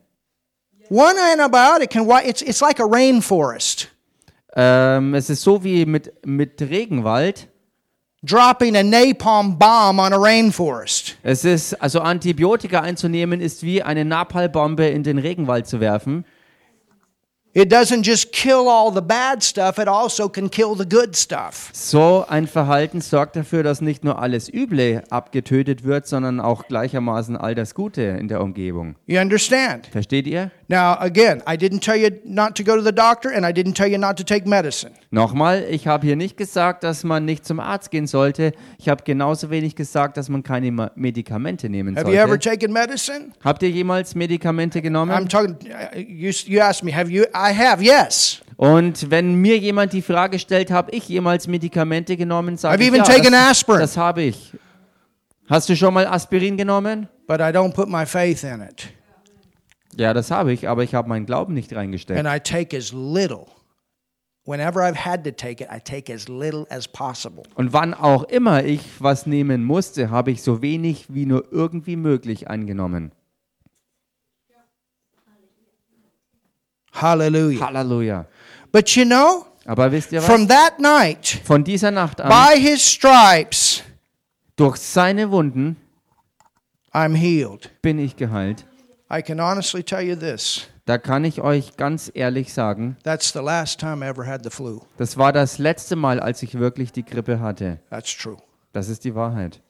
[0.90, 3.88] One antibiotic can, it's, it's like a rainforest.
[4.54, 7.47] Ähm, es ist so wie mit, mit Regenwald.
[8.24, 11.16] Dropping a napalm bomb on a rainforest.
[11.22, 16.24] Es ist, also Antibiotika einzunehmen, ist wie eine Napalmbombe in den Regenwald zu werfen.
[17.54, 21.70] It doesn't just kill all the bad stuff, it also can kill the good stuff.
[21.72, 27.36] So ein Verhalten sorgt dafür, dass nicht nur alles Üble abgetötet wird, sondern auch gleichermaßen
[27.36, 28.96] all das Gute in der Umgebung.
[29.06, 29.86] You understand?
[29.88, 30.50] Versteht ihr?
[30.70, 33.74] Now, again, I didn't tell you not to go to the doctor, and I didn't
[33.74, 34.92] tell you not to take medicine.
[35.10, 38.52] Nochmal, ich habe hier nicht gesagt, dass man nicht zum Arzt gehen sollte.
[38.78, 42.50] Ich habe genauso wenig gesagt, dass man keine Medikamente nehmen Have you ever sollte.
[42.50, 43.32] taken medicine?
[43.42, 45.28] Habt ihr jemals Medikamente I'm genommen?
[45.30, 45.56] talking.
[45.64, 47.24] uh, You, you asked me, have you?
[47.38, 48.40] I have, yes.
[48.56, 52.88] Und wenn mir jemand die Frage stellt, habe ich jemals Medikamente genommen, sage I've ich,
[52.88, 53.80] even ja, taken das, aspirin.
[53.80, 54.52] das habe ich.
[55.48, 57.08] Hast du schon mal Aspirin genommen?
[57.26, 58.88] But I don't put my faith in it.
[59.96, 62.18] Ja, das habe ich, aber ich habe meinen Glauben nicht reingesteckt.
[62.18, 63.46] And I take as little.
[64.44, 67.42] Whenever I've had to take it, I take as little as possible.
[67.54, 71.96] Und wann auch immer ich was nehmen musste, habe ich so wenig wie nur irgendwie
[71.96, 73.12] möglich eingenommen.
[77.00, 77.60] Hallelujah.
[77.66, 78.26] Halleluja.
[78.72, 80.26] But you know, Aber wisst ihr was?
[80.26, 83.82] from that night, Von dieser Nacht an, by his stripes,
[84.56, 85.76] durch seine Wunden,
[86.92, 87.70] I'm healed.
[87.82, 88.64] bin ich geheilt.
[89.10, 93.40] I can honestly tell you this Da kann ich euch ganz ehrlich sagen, that's the
[93.40, 94.80] last time I ever had the flu.
[94.96, 97.78] das war das letzte Mal, als ich wirklich die Grippe hatte.
[97.90, 98.36] That's true.
[98.72, 99.60] Das ist die Wahrheit.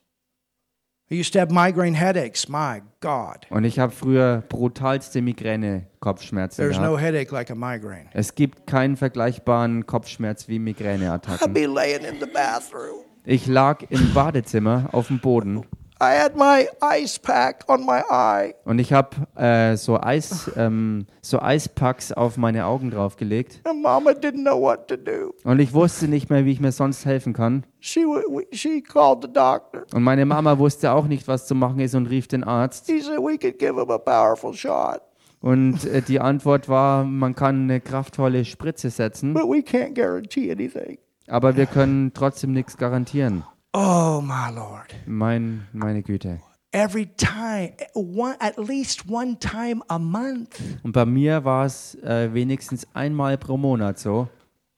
[1.10, 2.48] I used to have migraine headaches.
[2.48, 3.46] My God.
[3.48, 7.02] Und ich habe früher brutalste Migräne-Kopfschmerzen There's no gehabt.
[7.02, 8.08] headache like a migraine.
[8.12, 11.52] Es gibt keinen vergleichbaren Kopfschmerz wie I'd Migräneattacken.
[11.54, 13.04] be laying in the bathroom.
[13.24, 15.64] Ich lag im Badezimmer auf dem Boden
[16.00, 18.54] I had my ice pack on my eye.
[18.64, 23.60] und ich habe äh, so, Eis, ähm, so Eispacks auf meine Augen draufgelegt.
[23.64, 25.34] And Mama didn't know what to do.
[25.42, 27.64] Und ich wusste nicht mehr, wie ich mir sonst helfen kann.
[27.80, 29.86] She w- w- she called the doctor.
[29.92, 32.86] Und meine Mama wusste auch nicht, was zu machen ist und rief den Arzt.
[32.86, 35.00] He said we could give him a powerful shot,
[35.40, 40.52] Und äh, die Antwort war, man kann eine kraftvolle Spritze setzen, but we can't guarantee
[40.52, 40.98] anything.
[41.26, 43.42] aber wir können trotzdem nichts garantieren.
[43.80, 44.92] Oh my Lord!
[45.06, 46.40] Mein, meine Güte.
[46.72, 52.34] Every time, one at least one time a month, Und bei mir war es äh,
[52.34, 54.28] wenigstens einmal pro Monat so.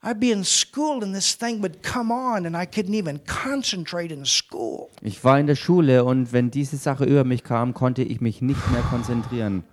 [0.03, 4.13] I'd be in school and this thing would come on, and I couldn't even concentrate
[4.13, 4.91] in school.
[5.01, 8.43] Ich war in der Schule und wenn diese Sache über mich kam, konnte ich mich
[8.43, 9.65] nicht mehr konzentrieren.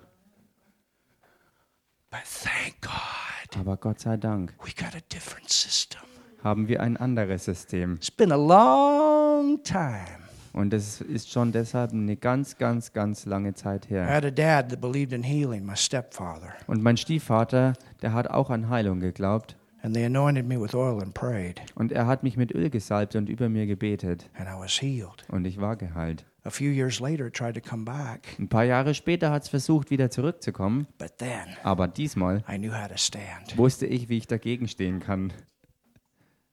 [2.09, 6.06] But thank God, Aber Gott sei Dank we got a different system.
[6.47, 7.95] Haben wir ein anderes System.
[7.95, 10.05] It's been a long time.
[10.53, 14.07] Und es ist schon deshalb eine ganz, ganz, ganz lange Zeit I her.
[14.07, 18.49] had a dad that believed in healing, my stepfather, Und mein Stiefvater, der hat auch
[18.49, 19.55] an Heilung geglaubt.
[19.83, 23.15] and they anointed me with oil and prayed, Und er hat mich mit Öl gesalbt
[23.15, 24.29] und über mir gebetet.
[24.35, 25.25] and I was healed.
[25.29, 26.25] Und ich war geheilt.
[26.43, 28.21] A few years later, it tried to come back.
[28.39, 32.71] Ein paar Jahre später hat es versucht, wieder zurückzukommen, But then aber diesmal I knew
[32.71, 33.55] how to stand.
[33.57, 35.33] wusste ich, wie ich dagegen stehen kann.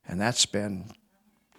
[0.06, 0.84] And that's been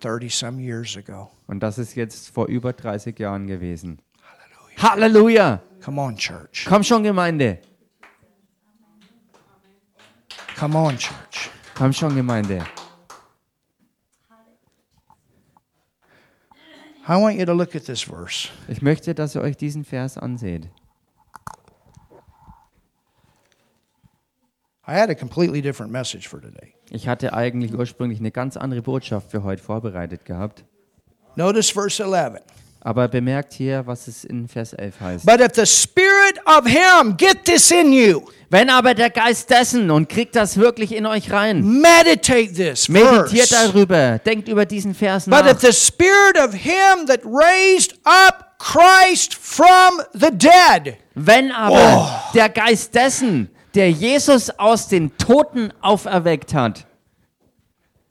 [0.02, 1.32] 30 some years ago.
[1.48, 4.00] Und das ist jetzt vor über 30 Jahren gewesen.
[4.78, 5.62] Halleluja!
[5.84, 6.66] Come on, church.
[6.68, 7.60] Komm schon, Gemeinde!
[10.58, 11.50] Come on, church.
[11.76, 12.66] Komm schon, Gemeinde!
[17.08, 18.50] I want you to look at this verse.
[18.68, 20.68] Ich möchte, dass ihr euch diesen Vers anseht.
[20.68, 20.72] I
[22.08, 22.44] had a completely different message for
[23.92, 24.75] today.
[26.92, 30.64] Ich hatte eigentlich ursprünglich eine ganz andere Botschaft für heute vorbereitet gehabt.
[31.36, 32.42] Notice verse 11.
[32.82, 35.26] Aber bemerkt hier, was es in Vers 11 heißt.
[35.26, 38.22] But if the spirit of him, get this in you,
[38.52, 43.48] Wenn aber der Geist dessen und kriegt das wirklich in euch rein, meditate this meditiert
[43.48, 43.72] verse.
[43.74, 45.60] darüber, denkt über diesen Vers But if nach.
[45.62, 52.94] the spirit of him that raised up Christ from the dead, Wenn aber der Geist
[52.94, 56.86] dessen, der Jesus aus den Toten auferweckt hat,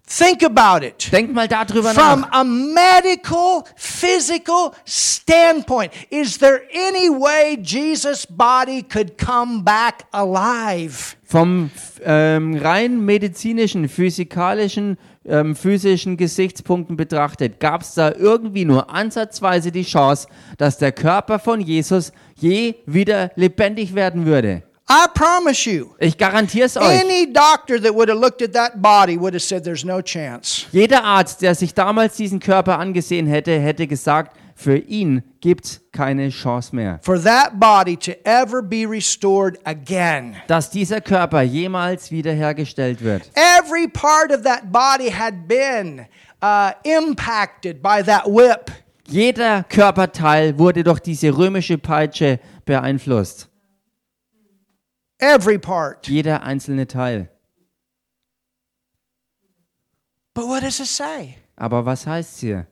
[0.06, 1.10] think about it.
[1.10, 2.32] denkt mal darüber From nach.
[2.32, 11.16] a medical, physical standpoint, is there any way Jesus' body could come back alive?
[11.24, 11.70] Vom
[12.04, 19.84] ähm, rein medizinischen, physikalischen, ähm, physischen Gesichtspunkten betrachtet, gab es da irgendwie nur ansatzweise die
[19.84, 24.62] Chance, dass der Körper von Jesus je wieder lebendig werden würde.
[24.88, 27.00] I promise you, Ich garantiere es euch.
[27.00, 30.66] any doctor that would have looked at that body would have said there's no chance.
[30.72, 36.28] Jeder Arzt, der sich damals diesen Körper angesehen hätte, hätte gesagt, für ihn gibt's keine
[36.28, 37.00] Chance mehr.
[37.02, 40.36] For that body to ever be restored again.
[40.48, 43.30] Dass dieser Körper jemals wiederhergestellt wird.
[43.34, 46.06] Every part of that body had been
[46.42, 48.70] uh, impacted by that whip.
[49.08, 53.48] Jeder Körperteil wurde durch diese römische Peitsche beeinflusst.
[55.26, 56.06] Every part.
[56.06, 57.28] Jeder einzelne Teil.
[60.34, 61.38] But what does it say?
[61.56, 62.66] Aber was heißt hier?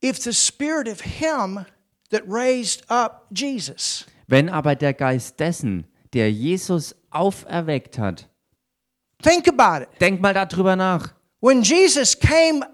[0.00, 1.66] If the spirit of him
[2.10, 8.28] that raised up Jesus, Wenn aber der Geist dessen, der Jesus auferweckt hat,
[9.22, 10.00] think about it.
[10.00, 11.12] denk mal darüber nach.
[11.40, 12.64] When Jesus came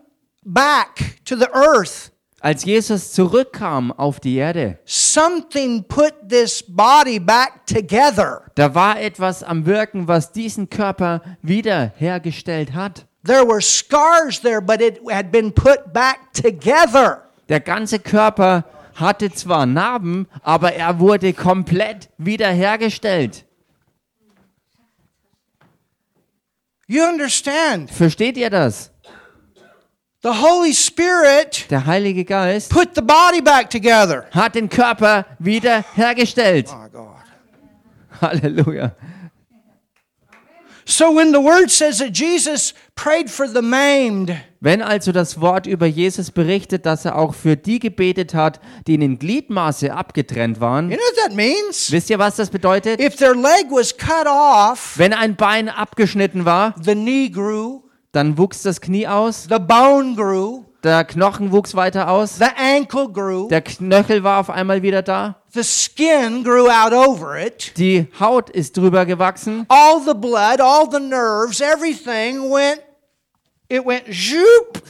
[0.44, 2.10] back to the earth,
[2.42, 8.42] Als Jesus zurückkam auf die Erde, something put this body back together.
[8.55, 13.07] da war etwas am Wirken, was diesen Körper wiederhergestellt hat.
[13.24, 17.24] There were scars there, but it had been put back together.
[17.50, 23.44] Der ganze Körper hatte zwar Narben, aber er wurde komplett wiederhergestellt.
[26.87, 27.90] You understand?
[27.90, 28.90] Versteht ihr das?
[30.22, 34.26] The Holy Spirit Der Heilige Geist put the body back together.
[34.33, 36.68] hat den Körper wiederhergestellt.
[36.70, 37.16] Oh, God.
[38.20, 38.92] Halleluja.
[40.85, 45.66] So when the word says that Jesus prayed for the maimed, Wenn also das Wort
[45.66, 50.61] über Jesus berichtet, dass er auch für die gebetet hat, die in den Gliedmaße abgetrennt
[50.61, 51.90] waren, you know what that means?
[51.90, 53.00] wisst ihr, was das bedeutet?
[53.00, 58.37] If their leg was cut off, Wenn ein Bein abgeschnitten war, the knee grew, dann
[58.38, 63.49] wuchs das Knie aus, the bone grew, der Knochen wuchs weiter aus, the ankle grew,
[63.49, 67.73] der Knöchel war auf einmal wieder da, the skin grew out over it.
[67.77, 72.81] die Haut ist drüber gewachsen, All the blood, all the nerves, everything went,
[73.68, 74.83] it went zoop.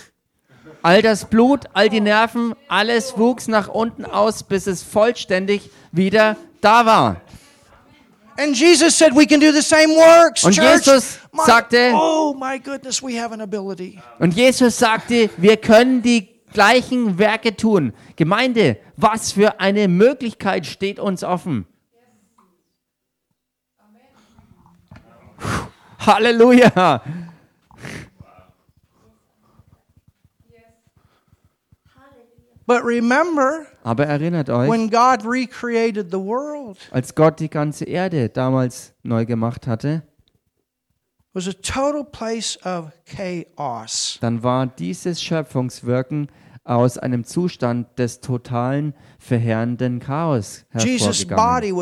[0.82, 6.36] all das Blut, all die Nerven, alles wuchs nach unten aus, bis es vollständig wieder
[6.62, 7.16] da war.
[8.40, 10.44] And Jesus said, We can do the same works.
[10.44, 10.86] Und church.
[10.86, 14.00] Jesus My- sagte- Oh my goodness, we have an ability.
[14.18, 17.92] Und Jesus sagte, wir können die gleichen Werke tun.
[18.16, 21.66] Gemeinde, was für eine Möglichkeit steht uns offen.
[25.38, 27.02] Puh, Halleluja.
[32.66, 38.28] But remember, Aber erinnert euch, when God recreated the world, als Gott die ganze Erde
[38.28, 40.02] damals neu gemacht hatte,
[41.32, 44.18] was a total place of chaos.
[44.20, 46.28] dann war dieses Schöpfungswirken
[46.64, 51.74] aus einem Zustand des totalen, verheerenden Chaos hervorgegangen.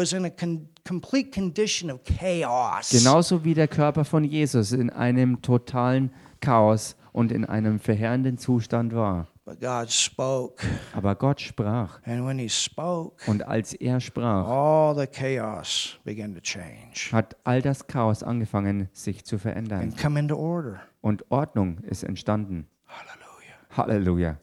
[2.90, 8.94] Genauso wie der Körper von Jesus in einem totalen Chaos und in einem verheerenden Zustand
[8.94, 9.26] war.
[9.48, 10.62] But God spoke.
[10.92, 12.00] Aber Gott sprach.
[12.04, 17.34] And when He spoke, Und als er sprach, all the chaos began to change hat
[17.44, 19.80] all das Chaos angefangen, sich zu verändern.
[19.80, 20.82] and come into order.
[21.00, 22.66] Und Ordnung ist entstanden.
[22.86, 23.56] Hallelujah.
[23.74, 24.38] Halleluja.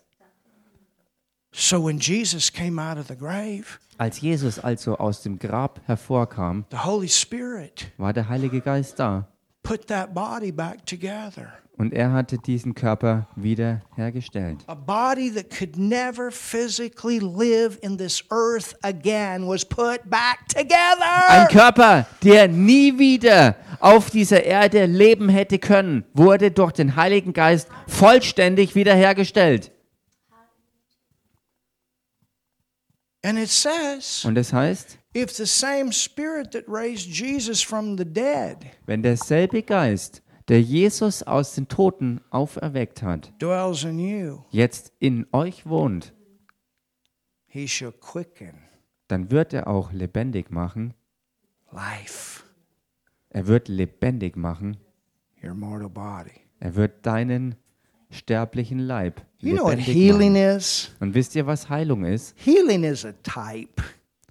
[1.51, 6.66] So when Jesus came out of the grave, Als Jesus also aus dem Grab hervorkam,
[6.72, 9.28] the Holy Spirit war der Heilige Geist da
[9.62, 11.53] put that body back together.
[11.78, 14.64] Und er hatte diesen Körper wieder hergestellt.
[14.68, 20.68] A body that could never physically live in this earth again was put back Ein
[20.68, 21.48] together.
[21.50, 27.68] Körper, der nie wieder auf dieser Erde leben hätte können, wurde durch den Heiligen Geist
[27.88, 29.72] vollständig wiederhergestellt.
[33.24, 38.06] And it says, Und es heißt, if the same spirit that raised Jesus from the
[38.06, 44.93] dead wenn derselbe Geist, der Jesus aus den Toten auferweckt hat, dwells in you, jetzt
[45.00, 46.14] in euch wohnt,
[47.48, 48.60] he shall quicken
[49.08, 50.93] dann wird er auch lebendig machen.
[51.72, 52.43] life,
[53.30, 54.78] Er wird lebendig machen.
[55.43, 56.32] your mortal body.
[56.60, 57.56] Er wird deinen
[58.10, 60.58] sterblichen Leib You know what lebendig healing machen.
[60.58, 60.91] is?
[61.00, 62.34] Und wisst ihr, was Heilung ist?
[62.38, 63.84] Healing is a type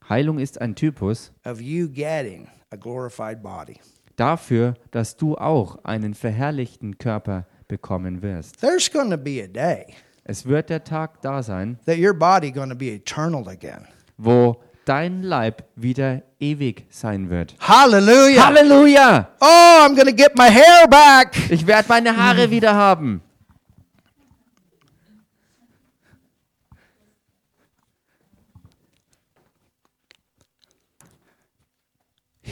[0.08, 3.78] Heilung ist ein Typus of you getting a glorified body.
[4.16, 8.60] Dafür, dass du auch einen verherrlichten Körper bekommen wirst.
[8.60, 9.86] There's going to be a day
[10.24, 13.86] Es wird der Tag da sein, that your body going to be eternal again.
[14.16, 17.54] wo dein Leib wieder ewig sein wird.
[17.58, 18.46] Hallelujah.
[18.46, 19.28] Halleluja!
[19.40, 21.36] Oh, I'm going to get my hair back.
[21.50, 23.22] Ich werde meine Haare wieder haben.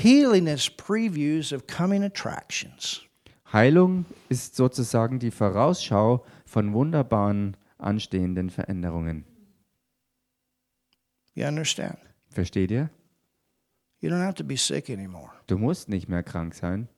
[0.03, 3.03] Healing is previews of coming attractions.
[3.53, 9.25] Heilung ist sozusagen die Vorausschau von wunderbaren anstehenden Veränderungen.
[11.35, 11.99] You understand?
[12.31, 12.91] Versteht ihr?
[14.01, 15.31] You don't have to be sick anymore.
[15.47, 16.89] Du musst nicht mehr krank sein.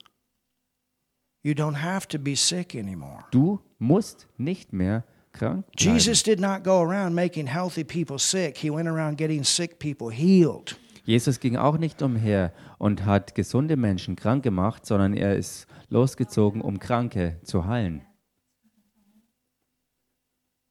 [1.43, 3.25] You don't have to be sick anymore.
[3.29, 5.77] Du musst nicht mehr krank bleiben.
[5.77, 8.57] Jesus did not go around making healthy people sick.
[8.57, 10.79] He went around getting sick people healed.
[11.05, 16.61] Jesus ging auch nicht umher und hat gesunde Menschen krank gemacht, sondern er ist losgezogen,
[16.61, 18.01] um Kranke zu heilen.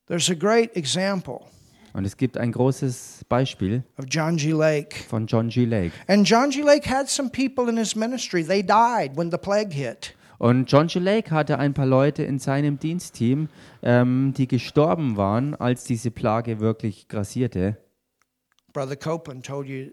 [0.06, 1.40] There's a great example
[1.94, 4.50] Und es gibt ein großes Beispiel of John G.
[4.50, 4.96] Lake.
[5.08, 5.64] von John G.
[5.64, 5.92] Lake.
[6.08, 6.62] And John G.
[6.62, 8.44] Lake had some people in his ministry.
[8.44, 10.14] They died when the plague hit.
[10.38, 10.98] Und John G.
[10.98, 13.48] Lake hatte ein paar Leute in seinem Dienstteam,
[13.82, 17.78] ähm, die gestorben waren, als diese Plage wirklich grassierte.
[18.72, 19.92] Brother Copeland told you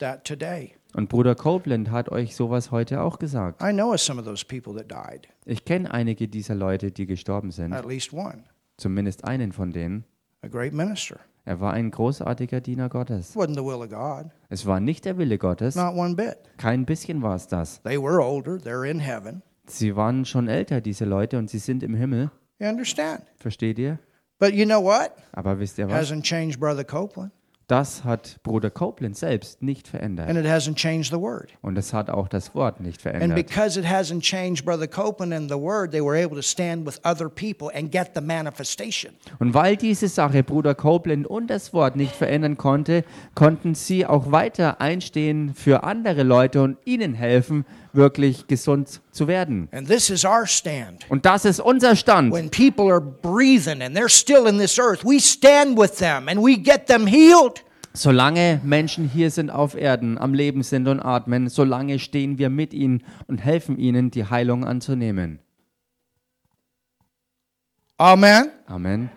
[0.00, 0.72] that today.
[0.94, 3.62] Und Bruder Copeland hat euch sowas heute auch gesagt.
[3.62, 7.50] I know some of those people that died, Ich kenne einige dieser Leute, die gestorben
[7.52, 7.72] sind.
[7.72, 8.44] at least one,
[8.76, 10.04] Zumindest einen von denen.
[10.42, 11.20] a great minister.
[11.44, 13.30] Er war ein großartiger Diener Gottes.
[13.30, 15.76] It wasn't the will of God, Es war nicht der Wille Gottes.
[15.76, 16.36] not one bit.
[16.58, 17.80] Kein bisschen war es das.
[17.82, 19.42] They were older, they're in heaven.
[19.66, 22.30] Sie waren schon älter, diese Leute, und sie sind im Himmel.
[22.58, 23.22] You understand?
[23.36, 23.98] Versteht ihr?
[24.40, 25.12] But you know what?
[25.32, 26.10] Aber wisst ihr was?
[26.10, 27.30] Hasn't changed Brother Copeland,
[27.70, 30.28] Das hat Bruder Copeland selbst nicht verändert.
[30.28, 31.50] and it hasn't changed the Word.
[31.62, 33.36] Und es hat auch das Wort nicht And verändert.
[33.46, 36.98] because it hasn't changed Brother Copeland and the Word, they were able to stand with
[37.04, 39.12] other people and get the manifestation.
[39.38, 43.04] Und weil diese Sache Bruder Copeland und das Wort nicht verändern konnte,
[43.36, 49.68] konnten sie auch weiter einstehen für andere Leute und ihnen helfen, wirklich gesund zu werden.
[49.72, 51.08] And this is our stand.
[51.08, 52.32] Und das ist unser Stand.
[52.32, 56.42] When people are breathing and they're still in this earth, we stand with them and
[56.42, 57.64] we get them healed.
[57.92, 62.72] Solange Menschen hier sind auf Erden, am Leben sind und atmen, solange stehen wir mit
[62.72, 65.40] ihnen und helfen ihnen, die Heilung anzunehmen.
[67.98, 68.50] Amen.
[68.66, 69.10] Amen.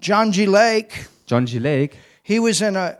[0.00, 0.46] John G.
[0.46, 1.58] Lake, John G.
[1.58, 2.96] Lake, he was in a,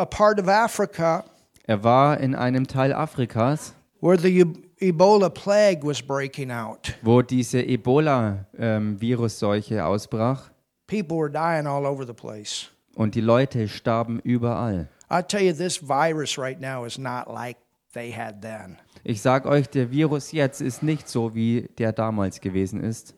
[0.00, 1.24] a part of Africa
[1.66, 6.94] er war in einem Teil Afrikas, where the E- Ebola plague was breaking out.
[7.02, 10.50] wo diese Ebola-Virusseuche ausbrach
[10.86, 12.68] People were dying all over the place.
[12.96, 14.88] und die Leute starben überall.
[15.12, 17.56] I tell you, this virus right now is not like
[17.92, 18.78] they had then.
[19.04, 23.14] Ich sag euch, der Virus jetzt ist nicht so, wie der damals gewesen ist.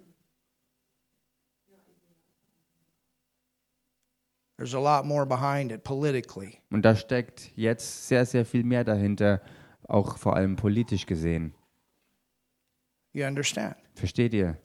[4.57, 6.61] There's a lot more behind it politically.
[6.71, 9.41] Und da steckt jetzt sehr, sehr viel mehr dahinter,
[9.89, 11.55] auch vor allem politisch gesehen.
[13.13, 13.77] You understand?
[13.95, 14.57] Versteht ihr?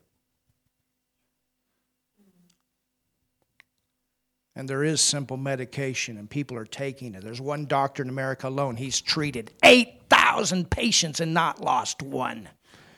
[4.57, 7.21] And there is simple medication, and people are taking it.
[7.21, 12.49] There's one doctor in America alone, he's treated 8,000 patients and not lost one.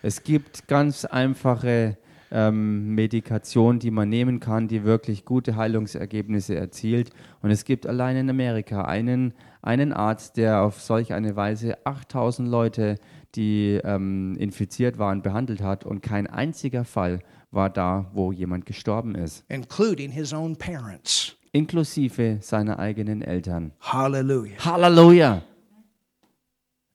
[0.01, 1.97] Es gibt ganz einfache
[2.31, 7.11] ähm, Medikation, die man nehmen kann, die wirklich gute Heilungsergebnisse erzielt.
[7.41, 12.47] Und es gibt allein in Amerika einen, einen Arzt, der auf solch eine Weise 8000
[12.47, 12.95] Leute,
[13.35, 17.19] die ähm, infiziert waren, behandelt hat und kein einziger Fall
[17.51, 21.35] war da, wo jemand gestorben ist, including his own parents.
[21.51, 23.71] inklusive seiner eigenen Eltern.
[23.79, 24.63] Hallelujah.
[24.63, 25.41] Halleluja!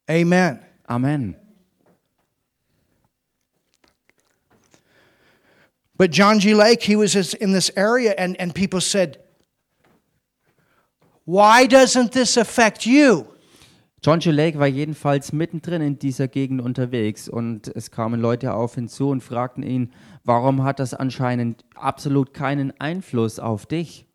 [0.09, 0.59] Amen.
[0.87, 1.37] Amen.
[5.97, 6.55] But John G.
[6.55, 9.19] Lake, he was in this area, and, and people said,
[11.25, 13.27] Why doesn't this affect you?
[14.03, 14.31] John G.
[14.33, 19.09] Lake war jedenfalls mittendrin in dieser Gegend unterwegs und es kamen Leute auf ihn zu
[19.09, 24.07] und fragten ihn, warum hat das anscheinend absolut keinen Einfluss auf dich?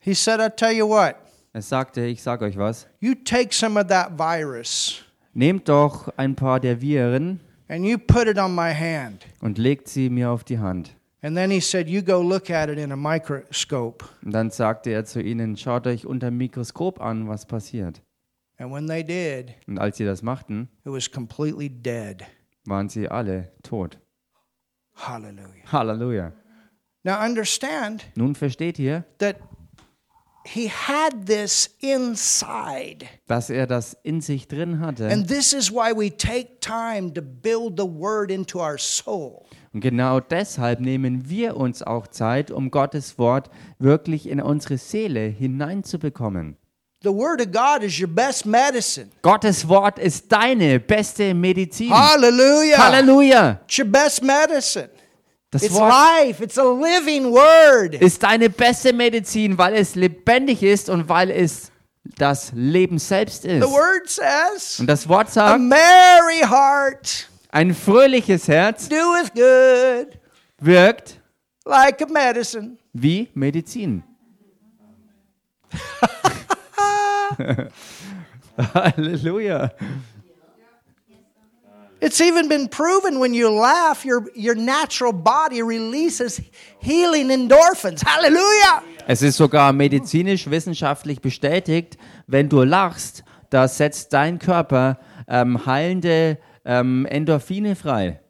[0.00, 1.14] He said, I tell you what,
[1.54, 5.02] Er sagte, ich sage euch was, you take some of that virus
[5.34, 9.24] nehmt doch ein paar der Viren and you put it on my hand.
[9.40, 10.94] und legt sie mir auf die Hand.
[11.22, 14.04] And then he said, You go look at it in a microscope.
[14.22, 18.02] Und dann sagte er zu ihnen, schaut euch unter dem Mikroskop an, was passiert.
[18.58, 22.24] And when they did, Und als sie das machten, it was completely dead.
[22.66, 23.98] waren sie alle tot.
[24.96, 25.72] Hallelujah.
[25.72, 26.32] Halleluja.
[27.02, 29.36] Now understand Nun versteht ihr, that
[30.46, 33.06] he had this inside.
[33.26, 35.08] dass er das in sich drin hatte.
[35.08, 39.44] And this is why we take time to build the word into our soul.
[39.72, 45.20] Und genau deshalb nehmen wir uns auch Zeit, um Gottes Wort wirklich in unsere Seele
[45.26, 46.56] hineinzubekommen.
[47.02, 49.10] The word of God is your best medicine.
[49.20, 51.90] Gottes Wort ist deine beste Medizin.
[51.90, 52.78] Hallelujah.
[52.78, 53.60] Halleluja!
[53.66, 54.88] It's your best medicine.
[55.54, 56.42] Das It's Wort life.
[56.42, 57.94] It's a living word.
[57.94, 61.70] ist deine beste Medizin, weil es lebendig ist und weil es
[62.18, 63.64] das Leben selbst ist.
[63.64, 70.18] The word says, Und das Wort a sagt, merry heart ein fröhliches Herz doeth good
[70.58, 71.20] wirkt
[71.64, 72.76] like a medicine.
[72.92, 74.02] wie Medizin.
[78.74, 79.70] Halleluja.
[82.04, 86.38] It's even been proven when you laugh, your, your natural body releases
[86.78, 88.04] healing endorphins.
[88.04, 88.82] Hallelujah.
[89.06, 91.96] Es ist sogar medizinisch wissenschaftlich bestätigt,
[92.26, 96.36] wenn du lachst, da setzt dein Körper ähm, heilende
[96.66, 98.20] ähm, Endorphine frei.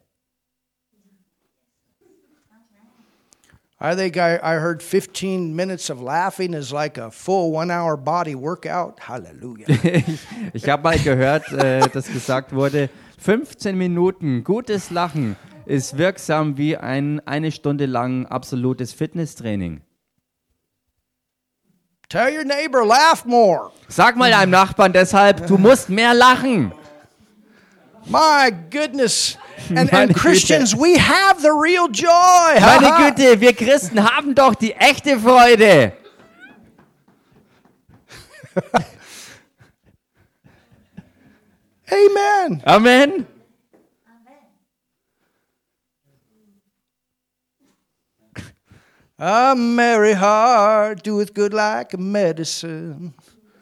[3.77, 7.97] I think I, I heard 15 minutes of laughing is like a full one hour
[7.97, 9.01] body workout.
[9.01, 9.67] Hallelujah.
[10.53, 15.35] Ich habe mal gehört, äh, dass gesagt wurde, 15 Minuten gutes Lachen
[15.65, 19.81] ist wirksam wie ein eine Stunde lang absolutes Fitnesstraining.
[22.09, 23.71] Tell your neighbor, laugh more.
[23.87, 26.71] Sag mal deinem Nachbarn deshalb, du musst mehr lachen.
[28.05, 29.37] My goodness.
[29.75, 30.13] And, and.
[30.13, 32.59] Christians, we have the real joy.
[32.59, 35.93] Meine Güte, wir Christen haben doch die echte Freude.
[41.91, 42.63] Amen.
[42.65, 43.27] Amen.
[49.17, 53.13] A merry heart doeth good like a medicine.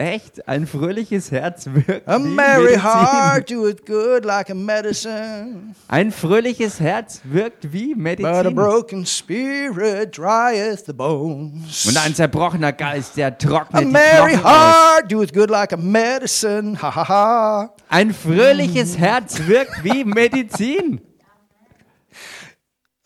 [0.04, 2.84] Echt, ein fröhliches Herz wirkt A wie merry Medizin.
[2.84, 5.76] heart doeth good like a medicine.
[5.88, 8.56] Ein fröhliches Herz wirkt wie But a Medizin.
[8.56, 11.86] broken spirit drieth the bones.
[11.86, 14.52] Und ein zerbrochener Geist, der A trocknet die merry Knochen aus.
[14.52, 16.78] heart doeth good like a medicine.
[16.82, 17.74] Ha ha ha.
[17.88, 21.00] Ein fröhliches Herz wirkt wie Medizin.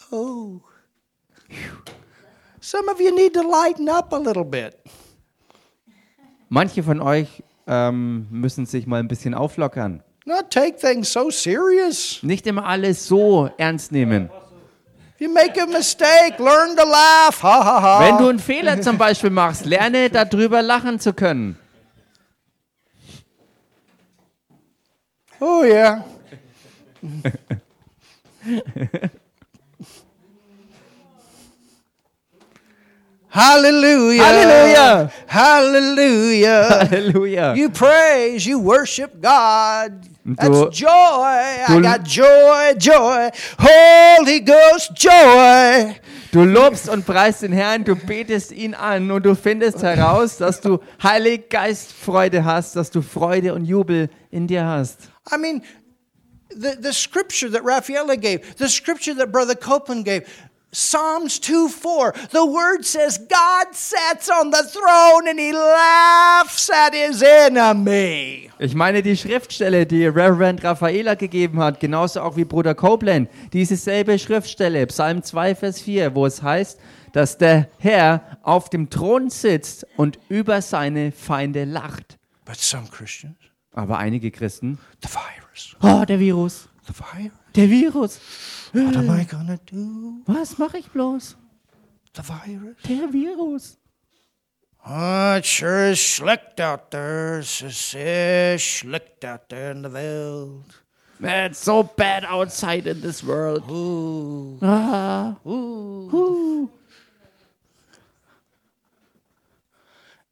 [0.09, 0.61] Oh.
[2.59, 4.75] Some of you need to lighten up a little bit.
[6.49, 10.03] Manche von euch ähm, müssen sich mal ein bisschen auflockern.
[10.25, 12.19] Not take things so serious.
[12.21, 14.29] Nicht immer alles so ernst nehmen.
[15.19, 17.41] You make a mistake, learn to laugh.
[17.41, 18.07] Ha ha ha.
[18.07, 21.57] Wenn du einen Fehler zum Beispiel machst, lerne darüber lachen zu können.
[25.39, 26.03] Oh, yeah.
[33.37, 34.23] Hallelujah.
[34.23, 35.11] Hallelujah.
[35.27, 36.89] Hallelujah.
[36.89, 37.55] Halleluja.
[37.55, 40.09] You praise, you worship God.
[40.25, 40.89] That's joy.
[40.89, 43.29] I got joy, joy.
[43.59, 45.95] Holy Ghost, joy.
[46.31, 50.59] Du lobst und preist den Herrn, du betest ihn an und du findest heraus, dass
[50.59, 55.11] du Heilig Geist Freude hast, dass du Freude und Jubel in dir hast.
[55.31, 55.61] I mean,
[56.49, 60.23] the, the scripture that Raffaella gave, the scripture that Brother Copeland gave,
[60.71, 66.93] Psalms 2 4, the word says, God sits on the throne and he laughs at
[66.93, 68.51] his enemy.
[68.59, 73.77] Ich meine die Schriftstelle, die Reverend Raffaela gegeben hat, genauso auch wie Bruder Copeland, diese
[73.77, 76.77] selbe Schriftstelle, Psalm 2, Vers 4, wo es heißt,
[77.13, 82.17] dass der Herr auf dem Thron sitzt und über seine Feinde lacht.
[82.43, 83.37] But some Christians,
[83.73, 87.36] Aber einige Christen, the virus, oh, der Virus, The virus.
[87.57, 88.19] Der Virus.
[88.71, 90.21] What am I gonna do?
[90.27, 91.35] Was mache ich bloß?
[92.13, 92.75] The virus.
[92.87, 93.77] Der Virus.
[94.85, 97.39] Oh, it sure is schlecht out there.
[97.39, 100.63] It's just sehr schlecht out there in the world.
[101.19, 103.63] It's so bad outside in this world.
[103.69, 104.59] Ooh.
[104.61, 105.35] Ah.
[105.45, 106.69] Ooh.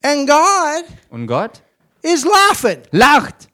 [0.04, 1.64] And God Und Gott
[2.04, 2.84] is laughing.
[2.92, 3.48] lacht.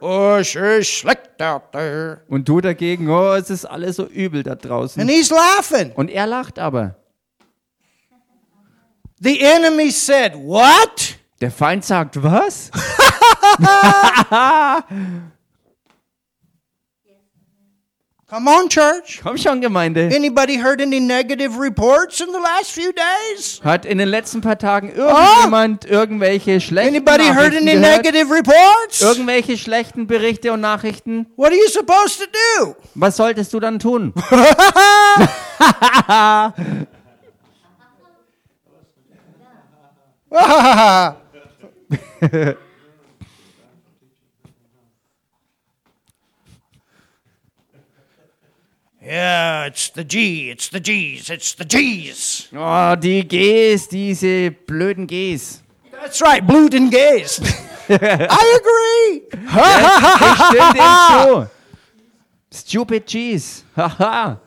[0.00, 2.22] Oh, sure is schlecht out there.
[2.28, 5.00] Und du dagegen, oh, es ist alles so übel da draußen.
[5.00, 5.92] And he's laughing.
[5.92, 6.96] Und er lacht aber.
[9.22, 11.16] The enemy said, What?
[11.40, 12.70] Der Feind sagt, was?
[18.30, 19.20] Come on, church.
[19.24, 20.08] Komm schon, Gemeinde.
[20.14, 23.60] Anybody heard any negative reports in the last few days?
[23.64, 28.04] Hat in den letzten paar Tagen irgendjemand irgendwelche schlechten Anybody heard Nachrichten any gehört?
[28.04, 29.00] negative reports?
[29.00, 31.26] Irgendwelche schlechten Berichte und Nachrichten?
[31.34, 32.76] What are you supposed to do?
[32.94, 34.14] Was solltest du dann tun?
[49.10, 52.48] yeah, it's the G, it's the G's, it's the G's.
[52.52, 55.62] Oh, die Gs, diese blöden Gs.
[56.00, 57.40] That's right, and gaze.
[57.90, 59.28] I agree.
[59.32, 61.50] Ich stimme dem zu.
[62.52, 63.64] Stupid Gs.
[63.76, 64.40] Haha.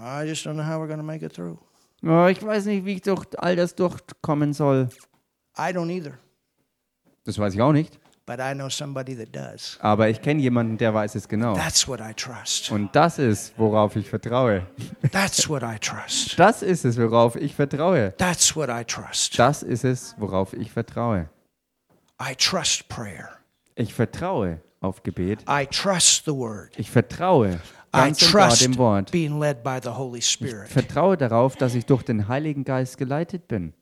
[0.00, 1.58] I just don't know how we're going to make it through.
[2.06, 4.88] oh, ich weiß nicht, wie ich durch all das durchkommen soll.
[5.58, 6.18] I don't either,
[7.24, 7.98] Das weiß ich auch nicht.
[8.28, 9.78] But I know somebody that does.
[9.80, 11.54] Aber ich kenne jemanden, der weiß es genau.
[11.54, 12.70] That's what I trust.
[12.70, 14.66] Und das ist, worauf ich vertraue.
[15.10, 16.38] That's what I trust.
[16.38, 18.12] Das ist es, worauf ich vertraue.
[18.18, 19.38] That's what I trust.
[19.38, 21.30] Das ist es, worauf ich vertraue.
[22.20, 23.30] I trust prayer.
[23.74, 25.40] Ich vertraue auf Gebet.
[25.48, 26.70] I trust the word.
[26.76, 27.60] Ich vertraue
[27.94, 29.10] I ganz und gar trust dem Wort.
[29.10, 30.68] being led by the Holy Spirit.
[30.68, 33.72] Vertraue darauf, dass ich durch den Heiligen Geist geleitet bin.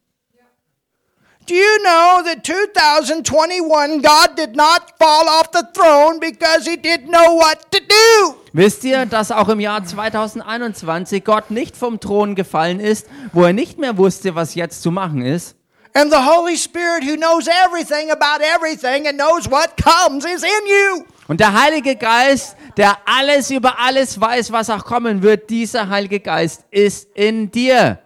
[1.47, 7.09] Do you know that 2021 God did not fall off the throne because he didn't
[7.09, 8.35] know what to do?
[8.53, 13.53] Wisst ihr, dass auch im Jahr 2021 Gott nicht vom Thron gefallen ist, wo er
[13.53, 15.55] nicht mehr wusste, was jetzt zu machen ist?
[15.95, 20.67] And the Holy Spirit, who knows everything about everything and knows what comes, is in
[20.67, 21.05] you.
[21.29, 26.19] Und der Heilige Geist, der alles über alles weiß, was auch kommen wird, dieser Heilige
[26.19, 28.01] Geist ist in dir.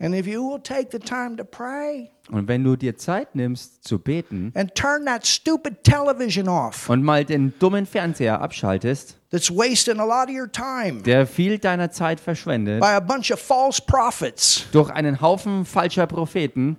[0.00, 3.84] And if you will take the time to pray Und wenn du dir Zeit nimmst
[3.84, 9.50] zu beten and turn that stupid television off und mal den dummen Fernseher abschaltest, that's
[9.50, 13.40] wasting a lot of your time der viel deiner Zeit verschwendet, by a bunch of
[13.40, 14.66] false prophets.
[14.72, 16.76] durch einen Haufen falscher Propheten,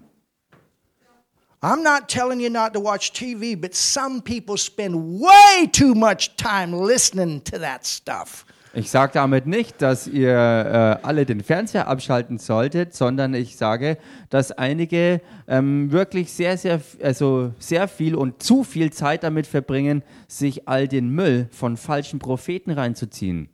[1.62, 6.38] I'm not telling you not to watch TV, but some people spend way too much
[6.38, 8.46] time listening to that stuff.
[8.74, 13.98] Ich sage damit nicht, dass ihr äh, alle den Fernseher abschalten solltet, sondern ich sage,
[14.30, 20.04] dass einige ähm, wirklich sehr, sehr, also sehr viel und zu viel Zeit damit verbringen,
[20.28, 23.50] sich all den Müll von falschen Propheten reinzuziehen.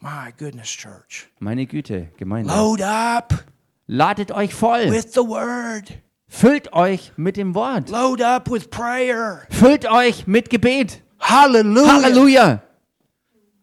[0.00, 1.28] My goodness, church.
[1.38, 2.52] Meine Güte, Gemeinde.
[2.54, 3.44] Load up
[3.86, 4.88] Ladet euch voll.
[4.90, 6.00] with the word.
[6.28, 7.90] Füllt euch mit dem Wort.
[7.90, 9.42] Load up with prayer.
[9.50, 11.02] Füllt euch mit Gebet.
[11.18, 11.92] Hallelujah.
[11.94, 12.62] Halleluja.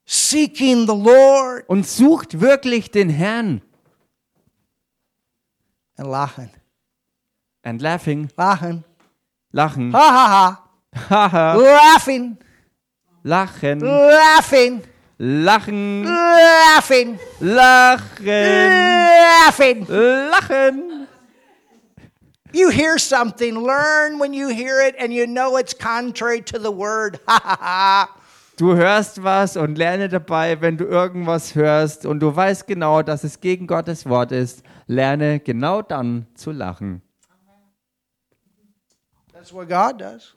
[0.09, 3.61] Seeking the Lord Und sucht wirklich den Herrn.
[5.97, 6.49] and laughing.
[7.63, 8.29] And laughing.
[8.37, 8.83] Laughing.
[9.53, 9.91] Lachen.
[9.93, 10.63] Ha ha
[11.09, 11.31] Haha.
[11.31, 11.53] ha.
[11.55, 12.37] Laughing.
[13.23, 13.79] Lachen.
[13.81, 14.81] Laughing.
[15.19, 16.03] Lachen.
[16.05, 17.19] Laughing.
[17.41, 18.25] Lachen.
[18.25, 19.85] Laughing.
[19.87, 21.07] Lachen.
[22.53, 26.71] You hear something, learn when you hear it, and you know it's contrary to the
[26.71, 27.19] word.
[27.27, 28.16] Ha ha ha.
[28.57, 33.23] Du hörst was und lerne dabei, wenn du irgendwas hörst und du weißt genau, dass
[33.23, 37.03] es gegen Gottes Wort ist, lerne genau dann zu lachen.
[39.31, 40.35] That's what God does.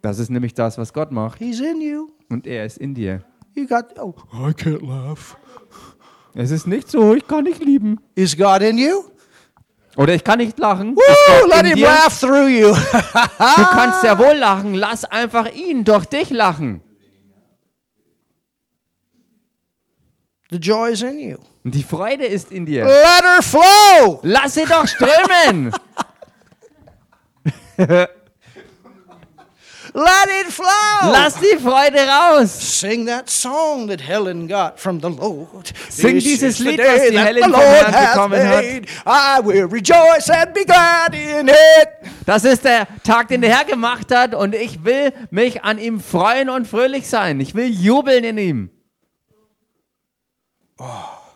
[0.00, 1.40] Das ist nämlich das, was Gott macht.
[1.40, 2.10] He's in you.
[2.28, 3.24] Und er ist in dir.
[3.54, 5.36] You got, oh, I can't laugh.
[6.34, 7.98] Es ist nicht so, ich kann nicht lieben.
[8.14, 9.02] Is God in you?
[9.96, 10.94] Oder ich kann nicht lachen.
[10.94, 11.86] Woo, let him dir?
[11.86, 12.68] laugh through you.
[12.68, 14.74] Du kannst ja wohl lachen.
[14.74, 16.82] Lass einfach ihn durch dich lachen.
[20.50, 21.38] The joy is in you.
[21.64, 22.84] Die Freude ist in dir.
[22.84, 24.20] Let her flow.
[24.22, 25.72] Lass sie doch strömen.
[29.96, 31.10] Let it flow.
[31.10, 32.52] Lass die Freude raus.
[32.80, 35.72] Sing that song that Helen got from the Lord.
[35.88, 38.64] Sing dieses Lied, was die Helen vom Herrn bekommen hat.
[39.06, 41.88] I will rejoice and be glad in it.
[42.26, 46.00] Das ist der Tag, den der Herr gemacht hat und ich will mich an ihm
[46.00, 47.40] freuen und fröhlich sein.
[47.40, 48.70] Ich will jubeln in ihm.
[50.78, 51.34] Oh,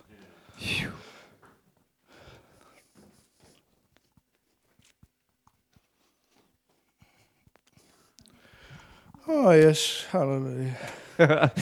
[9.29, 10.07] oh yes.
[10.13, 10.77] Hallelujah.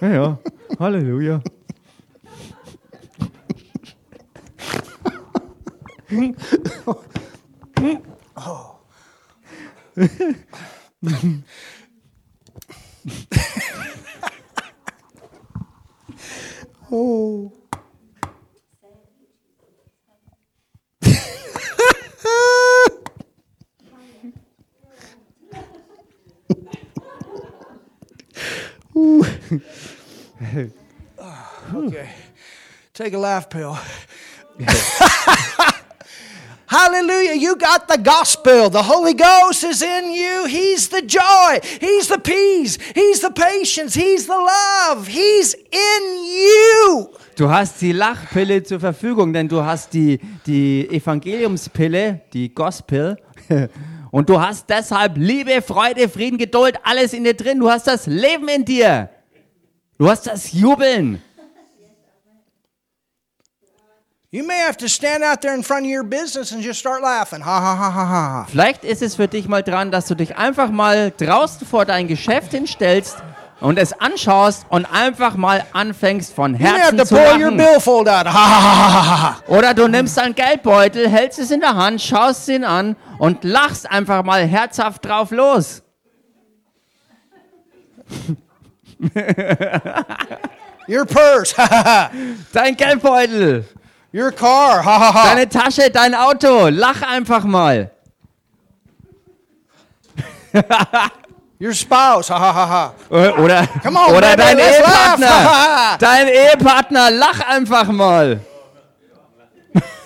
[0.00, 0.36] Ja, ja.
[0.78, 1.40] Halleluja.
[8.36, 8.78] Oh.
[16.90, 17.52] Ooh.
[31.74, 32.10] okay.
[32.94, 33.78] Take a laugh pill.
[36.68, 37.34] Hallelujah.
[37.34, 38.68] You got the gospel.
[38.68, 40.44] The Holy Ghost is in you.
[40.46, 41.60] He's the joy.
[41.80, 42.78] He's the peace.
[42.94, 43.94] He's the patience.
[43.94, 45.08] He's the love.
[45.08, 47.08] He's in you.
[47.36, 53.16] Du hast die Lachpille zur Verfügung, denn du hast die, die Evangeliumspille, die Gospel.
[54.10, 57.60] Und du hast deshalb Liebe, Freude, Frieden, Geduld, alles in dir drin.
[57.60, 59.08] Du hast das Leben in dir.
[59.96, 61.22] Du hast das Jubeln.
[61.32, 63.86] You may have to stand out there in front of your business and just start
[63.86, 63.86] laughing.
[63.86, 64.17] Ha ha ha ha ha.
[68.50, 72.08] Vielleicht ist es für dich mal dran, dass du dich einfach mal draußen vor dein
[72.08, 73.16] Geschäft hinstellst
[73.60, 77.56] und es anschaust und einfach mal anfängst von You may have Herzen to zu lachen.
[77.56, 78.26] billfold out.
[78.26, 79.42] Ha ha ha ha ha ha.
[79.46, 83.90] Oder du nimmst deinen Geldbeutel, hältst es in der Hand, schaust ihn an und lachst
[83.90, 85.82] einfach mal herzhaft drauf los.
[90.86, 91.54] Your purse.
[92.52, 93.64] Dein Geldbeutel,
[94.12, 94.84] Your car.
[94.84, 95.34] Ha ha ha.
[95.34, 97.90] deine Tasche, dein Auto, lach einfach mal.
[101.60, 102.30] Your spouse.
[102.30, 102.94] Ha ha ha ha.
[103.10, 104.58] Oder, Come on, oder dein.
[104.58, 105.96] Ehepartner.
[105.98, 108.40] Dein Ehepartner, lach einfach mal.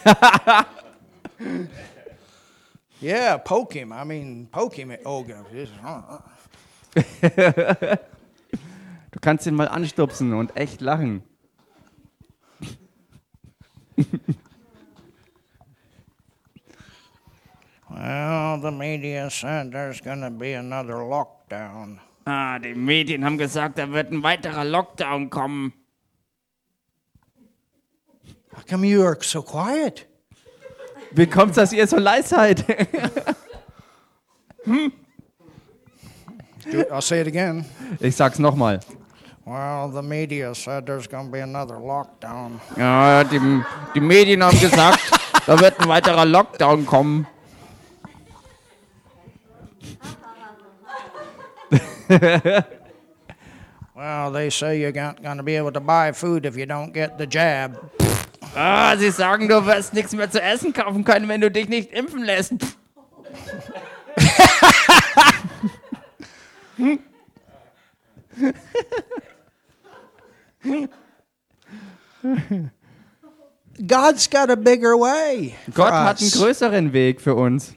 [3.03, 3.93] Yeah, poke him.
[3.93, 4.93] I mean, poke him.
[5.05, 5.45] Oh, God.
[9.11, 11.23] Du kannst ihn mal anstupsen und echt lachen.
[17.91, 21.99] Well, the media said there's going to be another lockdown.
[22.27, 25.73] Ah, die Medien haben gesagt, da wird ein weiterer Lockdown kommen.
[28.55, 30.07] How come you are so quiet?
[31.11, 32.65] Wie kommt's, dass ihr so leise seid?
[36.71, 37.65] Do- I'll say it again.
[38.01, 38.81] Ich sag's nochmal.
[39.45, 42.61] Well, the media said there's going to be another lockdown.
[42.77, 43.41] Ja, die,
[43.95, 45.01] die Medien haben gesagt,
[45.47, 47.27] da wird ein weiterer Lockdown kommen.
[53.95, 56.93] Well, they say you're not going to be able to buy food if you don't
[56.93, 57.79] get the jab.
[58.55, 61.93] Ah, sie sagen, du wirst nichts mehr zu essen kaufen können, wenn du dich nicht
[61.93, 62.55] impfen lässt.
[73.87, 75.55] God's got a bigger way.
[75.75, 77.75] Gott hat einen größeren Weg für uns.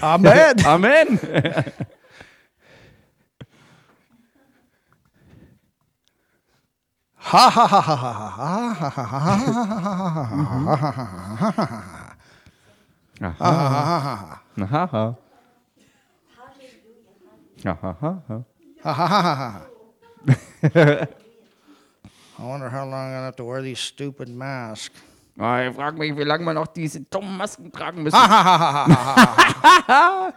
[0.00, 0.64] Amen.
[0.64, 1.18] Amen.
[7.18, 7.80] Ha ha ha
[18.28, 18.44] ha
[25.38, 28.16] Ha ich frage mich, wie lange wir noch diese dummen Masken tragen müssen.
[28.16, 30.32] Ha ha ha ha ha ha.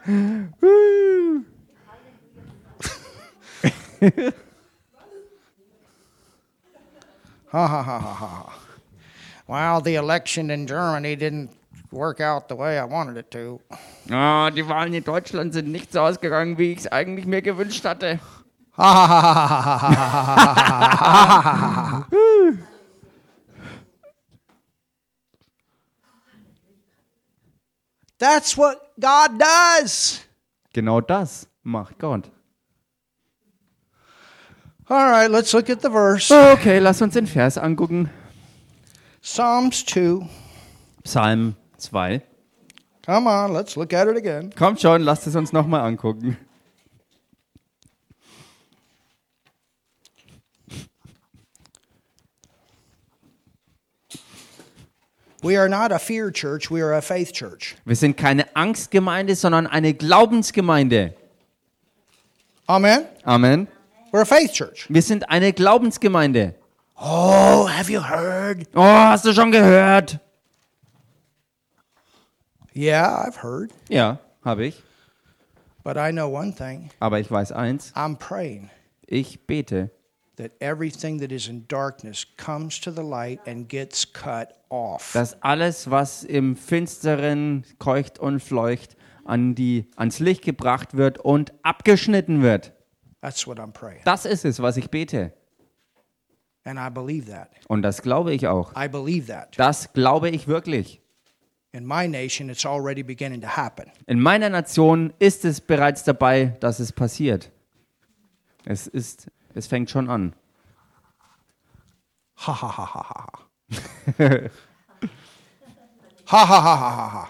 [7.52, 8.54] Ha ha ha ha ha.
[9.48, 11.50] Well, the election in Germany didn't
[11.92, 13.60] work out the way I wanted it to.
[14.12, 17.86] Ah, die Wahlen in Deutschland sind nicht so ausgegangen, wie ich es eigentlich mir gewünscht
[17.86, 18.20] hatte.
[28.20, 30.22] That's what God does.
[30.74, 32.30] Genau das macht Gott.
[34.90, 36.32] All right, let's look at the verse.
[36.32, 38.12] Okay, lass uns den Vers angucken.
[39.22, 40.30] Psalms 2.
[41.04, 42.22] Psalm 2.
[43.08, 44.52] Come on, let's look at it again.
[44.56, 46.38] Kommt schon, lass es uns nochmal angucken.
[57.86, 61.14] Wir sind keine Angstgemeinde, sondern eine Glaubensgemeinde.
[62.66, 63.06] Amen?
[63.24, 63.68] Amen.
[64.12, 64.88] We're a faith church.
[64.90, 66.56] Wir sind eine Glaubensgemeinde.
[67.00, 68.68] Oh, have you heard?
[68.74, 70.20] Oh, hast du schon gehört?
[72.76, 73.72] Yeah, I've heard.
[73.90, 74.82] Ja, habe ich.
[75.84, 78.70] But I know one thing Aber ich weiß eins, I'm praying
[79.08, 79.90] ich bete,
[80.38, 85.14] that everything that is in darkness comes to the light and gets cut off.
[85.14, 91.54] dass alles, was im Finsteren keucht und fleucht, an die, ans Licht gebracht wird und
[91.64, 92.74] abgeschnitten wird.
[93.22, 94.02] That's what I'm praying.
[94.06, 95.34] Das ist es, was ich bete.
[96.64, 97.50] And I believe that.
[97.68, 98.74] Und das glaube ich auch.
[98.76, 99.58] I believe that.
[99.58, 101.02] Das glaube ich wirklich.
[101.72, 103.92] In my nation, it's already beginning to happen.
[104.06, 107.52] In meiner Nation ist es bereits dabei, dass es passiert.
[108.66, 109.28] Es ist,
[109.58, 110.34] es fängt schon an.
[112.36, 113.28] Ha ha ha ha ha.
[114.18, 114.50] ha.
[116.26, 117.24] Ha ha ha ha ha ha.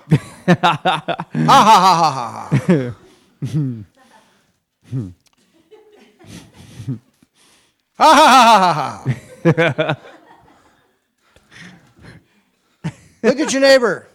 [0.48, 2.50] Ha ha ha ha ha ha.
[7.98, 8.88] Ha ha ha ha ha.
[13.24, 14.08] Look at your neighbor.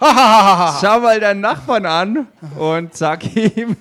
[0.00, 0.80] Ha ha ha ha ha.
[0.80, 2.26] Schau mal deinen Nachbarn an
[2.58, 3.76] und sag ihm.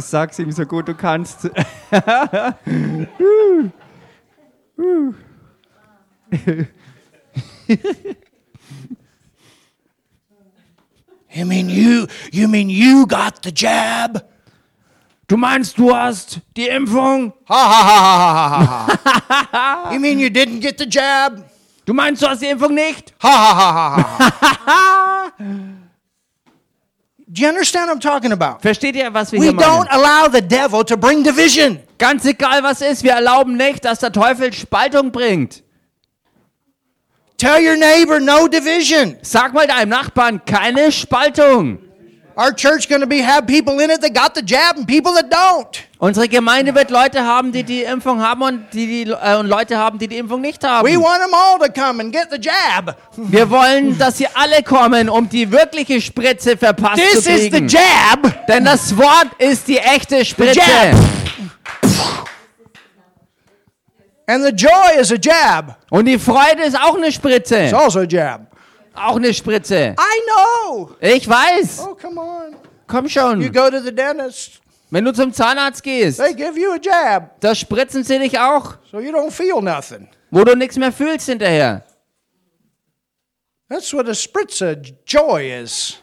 [0.00, 1.50] Sag's ihm so gut du kannst.
[11.34, 12.06] You mean you?
[12.32, 14.24] You mean you got the jab?
[15.26, 17.32] Du meinst, du hast die Impfung?
[17.48, 19.92] Ha ha ha ha ha ha ha.
[19.92, 21.50] You mean you didn't get the jab?
[21.86, 23.14] Du meinst, du hast die Impfung nicht?
[23.22, 25.32] Ha ha ha ha ha.
[27.34, 28.62] Do you understand what I'm talking about?
[28.62, 29.88] Versteht ihr, was wir We hier don't meinen?
[29.90, 31.80] allow the devil to bring division.
[31.98, 35.64] Ganz egal, was ist, wir erlauben nicht, dass der Teufel Spaltung bringt.
[37.36, 39.16] Tell your neighbor no division.
[39.22, 41.78] Sag mal deinem Nachbarn, keine Spaltung.
[42.36, 45.12] Our church going to be have people in it that got the jab and people
[45.14, 45.68] that don't.
[46.00, 49.78] Unsere Gemeinde wird Leute haben, die die Impfung haben und, die, die, äh, und Leute
[49.78, 50.84] haben, die die Impfung nicht haben.
[50.86, 52.96] We want them all to come and get the jab.
[53.16, 57.50] Wir wollen, dass sie alle kommen, um die wirkliche Spritze verpasst This zu is the
[57.50, 57.68] kriegen.
[57.68, 58.46] jab.
[58.48, 60.58] Denn das Wort ist die echte Spritze.
[60.58, 60.96] jab.
[64.26, 65.76] And the joy is a jab.
[65.90, 67.76] Und die Freude ist auch eine It's Spritze.
[67.76, 68.40] also a jab.
[68.94, 69.94] Auch eine Spritze.
[69.98, 70.20] I
[70.68, 70.90] know.
[71.00, 71.80] Ich weiß.
[71.86, 72.56] Oh, come on.
[72.86, 73.52] Komm You schon.
[73.52, 77.54] go to the dentist, Wenn du zum Zahnarzt gehst, they give you a jab da
[77.54, 80.08] spritzen sie dich auch, so you don't feel nothing.
[80.30, 81.82] wo du nichts mehr fühlst hinterher.
[83.68, 84.76] That's what a spritz of
[85.06, 85.96] joy is.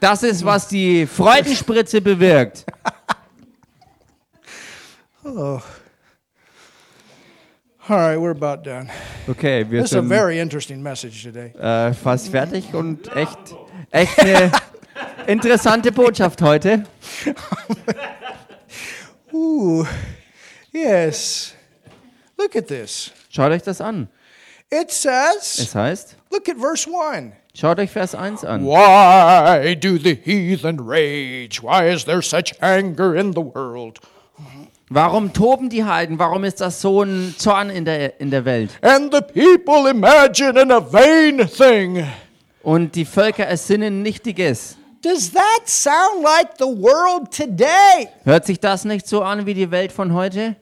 [0.00, 2.64] Das ist, was die Freudenspritze bewirkt.
[7.88, 8.90] All right, we're about done.
[9.28, 11.52] Okay, wir This is a very interesting message today.
[11.56, 13.38] äh, fast fertig und echt,
[13.92, 14.50] echt eine
[15.28, 16.84] interessante Botschaft heute.
[19.32, 19.86] Ooh,
[20.72, 21.54] yes.
[22.36, 23.12] Look at this.
[23.30, 24.08] Schaut euch das an.
[24.70, 27.32] It says, Es heißt, look at verse 1.
[27.54, 28.64] schaut euch Vers 1 an.
[28.64, 31.62] Why do the heathen rage?
[31.62, 34.00] Why is there such anger in the world?
[34.88, 36.18] Warum toben die Heiden?
[36.18, 38.70] Warum ist das so ein Zorn in der, in der Welt?
[38.82, 42.06] And the people imagine in a vain thing.
[42.62, 44.76] Und die Völker ersinnen Nichtiges.
[45.02, 48.08] Does that sound like the world today?
[48.24, 50.56] Hört sich das nicht so an wie die Welt von heute?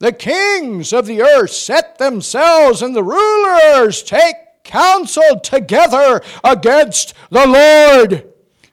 [0.00, 7.44] The kings of the earth set themselves, and the rulers take counsel together against the
[7.46, 8.29] Lord.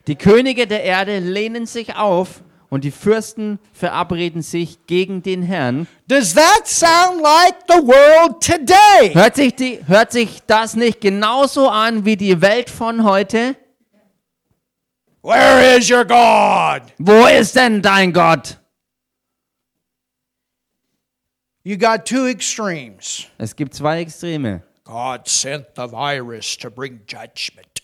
[0.08, 5.86] Die Könige der Erde lehnen sich auf und die Fürsten verabreden sich gegen den Herrn.
[6.06, 9.12] Does that sound like the world today?
[9.12, 13.54] Hört sich, die, hört sich das nicht genauso an wie die Welt von heute?
[15.20, 16.90] Where is your God?
[16.96, 18.56] Wo ist denn dein Gott?
[21.64, 23.26] You got two extremes.
[23.36, 24.62] Es gibt zwei Extreme.
[24.84, 27.77] God sent the virus to bring judgment.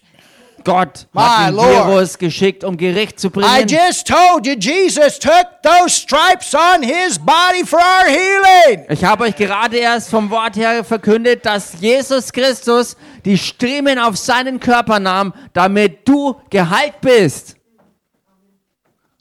[0.65, 1.69] Gott hat den Lord.
[1.89, 3.67] Virus geschickt, um Gericht zu I bringen.
[3.69, 8.87] just told you Jesus took those stripes on his body for our healing.
[8.89, 14.17] Ich habe euch gerade erst vom Wort her verkündet, dass Jesus Christus die Striemen auf
[14.17, 17.57] seinen Körper nahm, damit du geheilt bist.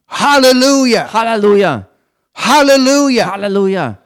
[0.08, 1.12] Hallelujah.
[1.12, 1.88] Halleluja,
[2.36, 3.26] Hallelujah.
[3.26, 3.98] Halleluja,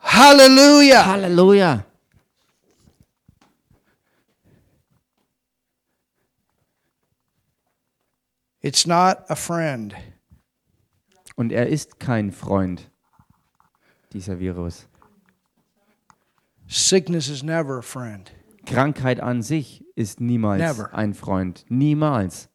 [0.00, 1.06] Hallelujah.
[1.06, 1.84] Halleluja.
[8.60, 9.94] It's not a friend.
[11.36, 12.90] Und er ist kein Freund.
[14.12, 14.88] dieser Virus.
[16.66, 18.32] Sickness is never a friend.
[18.66, 20.92] Krankheit an sich ist niemals Never.
[20.94, 21.64] ein Freund.
[21.68, 22.48] Niemals.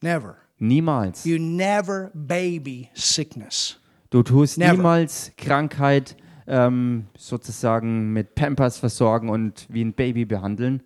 [0.00, 0.36] Never.
[0.58, 1.24] Niemals.
[1.24, 3.78] You never baby sickness.
[4.10, 4.72] Du tust Never.
[4.72, 6.16] niemals Krankheit
[6.46, 10.82] ähm, sozusagen mit Pampers versorgen und wie ein Baby behandeln.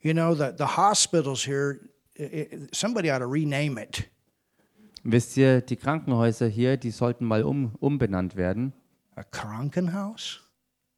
[0.00, 1.80] You know, the, the hospitals here,
[2.72, 4.08] somebody ought to rename it.
[5.02, 8.72] Wisst ihr, die Krankenhäuser hier, die sollten mal um, umbenannt werden.
[9.14, 10.40] A Krankenhaus?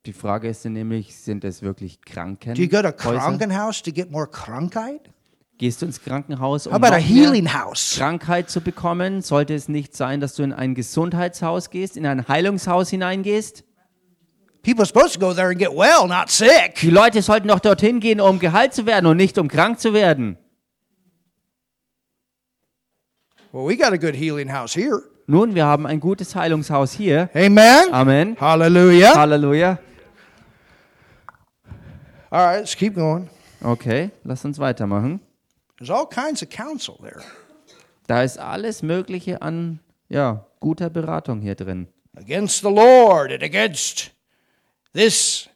[0.07, 2.55] Die Frage ist nämlich, sind es wirklich Krankenhäuser?
[2.55, 5.11] Do you go to Krankenhaus to get more Krankheit?
[5.59, 7.97] Gehst du ins Krankenhaus, um How about a noch mehr healing house?
[7.97, 9.23] Krankheit zu bekommen?
[9.23, 13.65] Sollte es nicht sein, dass du in ein Gesundheitshaus gehst, in ein Heilungshaus hineingehst?
[14.63, 16.77] People are supposed to go there and get well, not sick.
[16.81, 19.93] Die Leute sollten doch dorthin gehen, um geheilt zu werden und nicht um krank zu
[19.95, 20.37] werden.
[23.53, 25.03] Well, we got a good healing house here.
[25.27, 27.31] Nun, wir haben ein gutes Heilungshaus hier.
[27.35, 27.93] Amen.
[27.93, 28.37] Amen.
[28.41, 29.15] Hallelujah.
[29.15, 29.79] Halleluja.
[32.31, 33.31] All right, let's keep going.
[33.63, 35.21] Okay, lass uns weitermachen.
[35.79, 37.23] There's all kinds of counsel there.
[38.07, 41.89] Da ist alles Mögliche an ja, guter Beratung hier drin.
[42.19, 44.11] against the Lord and against
[44.99, 45.49] this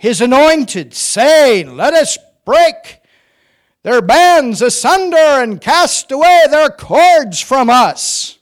[0.00, 3.02] his anointed, saying, Let us break
[3.82, 8.38] their bands asunder and cast away their cords from us.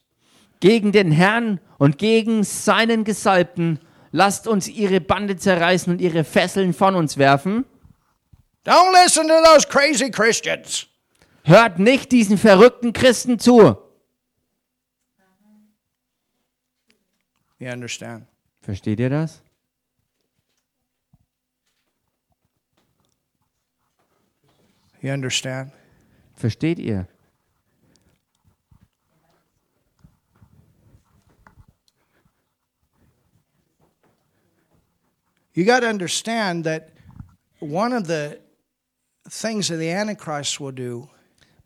[0.61, 3.81] Gegen den Herrn und gegen seinen Gesalbten,
[4.13, 7.65] lasst uns ihre Bande zerreißen und ihre Fesseln von uns werfen.
[8.65, 10.87] Don't listen to those crazy Christians.
[11.43, 13.77] Hört nicht diesen verrückten Christen zu.
[17.59, 18.27] You understand?
[18.63, 19.43] Versteht ihr das?
[25.03, 25.73] You understand?
[26.35, 27.07] Versteht ihr?
[35.55, 36.91] You got to understand that
[37.61, 38.39] one of the
[39.29, 41.09] things that the Antichrist will do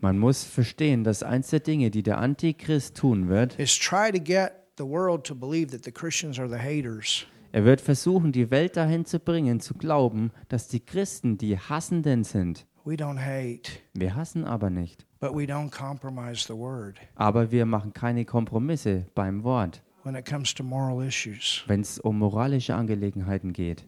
[0.02, 4.18] Man muss verstehen, dass eins der Dinge, die der Antichrist tun wird, is try to
[4.18, 7.24] get the world to believe that the Christians are the haters.
[7.52, 12.24] er wird versuchen, die Welt dahin zu bringen, zu glauben, dass die Christen die Hassenden
[12.24, 12.66] sind.
[12.84, 15.06] We don't hate, Wir hassen aber nicht.
[15.20, 20.28] but we don't compromise the word Aber wir machen keine Kompromisse beim Wort, when it
[20.28, 21.62] comes to moral issues.
[21.68, 23.86] wenn es um moralische Angelegenheiten geht.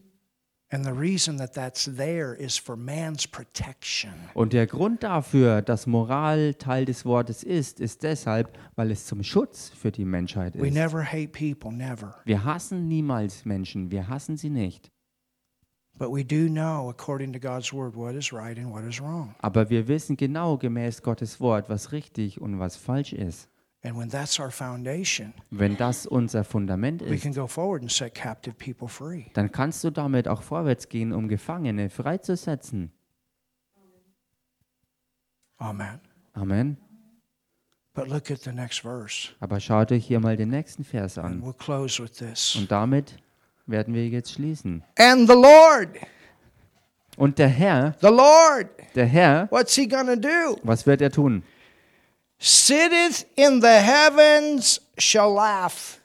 [0.70, 4.10] And the reason that that's there is for man's protection.
[4.32, 9.22] Und der Grund dafür, dass Moral Teil des Wortes ist, ist deshalb, weil es zum
[9.22, 10.74] Schutz für die Menschheit We ist.
[10.74, 12.16] never hate people, never.
[12.24, 14.90] Wir hassen niemals Menschen, wir hassen sie nicht.
[15.98, 16.16] Aber
[19.70, 23.48] wir wissen genau gemäß Gottes Wort, was richtig und was falsch ist.
[23.86, 27.92] And when that's our foundation, Wenn das unser Fundament we ist, can go forward and
[27.92, 29.24] set captive people free.
[29.34, 32.92] dann kannst du damit auch vorwärts gehen, um Gefangene freizusetzen.
[35.58, 36.00] Amen.
[36.32, 36.78] Amen.
[37.92, 39.32] But look at the next verse.
[39.38, 41.42] Aber schaut euch hier mal den nächsten Vers And an.
[41.42, 42.56] we'll close with this.
[42.56, 43.16] Und damit
[43.66, 44.82] werden wir jetzt schließen.
[44.98, 45.88] And the Lord,
[47.16, 50.58] Und der Herr, the Lord, der Herr, what's he to do?
[50.62, 51.42] was wird er tun?
[52.38, 56.00] Sitteth in the heavens shall laugh.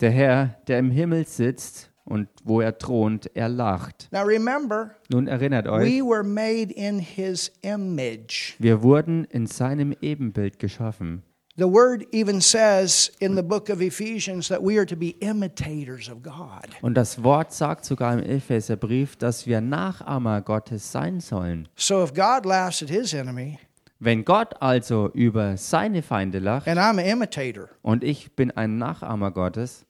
[0.00, 4.08] Der Herr, der im Himmel sitzt und wo er thront, er lacht.
[4.12, 8.54] Now remember, Nun erinnert euch, we were made in his image.
[8.58, 11.22] wir wurden in seinem Ebenbild geschaffen.
[11.58, 16.06] The word even says in the book of Ephesians that we are to be imitators
[16.06, 16.68] of God.
[16.82, 21.66] Und das Wort sagt sogar im Epheserbrief, dass wir Nachahmer Gottes sein sollen.
[21.74, 23.58] So if God laughs at his enemy,
[23.98, 28.76] Wenn Gott also über seine Feinde lacht and I'm an imitator, und ich bin ein
[28.76, 29.86] Nachahmer Gottes,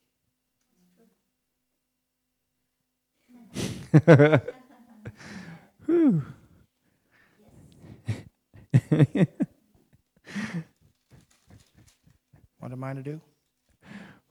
[12.67, 13.21] what am I to do?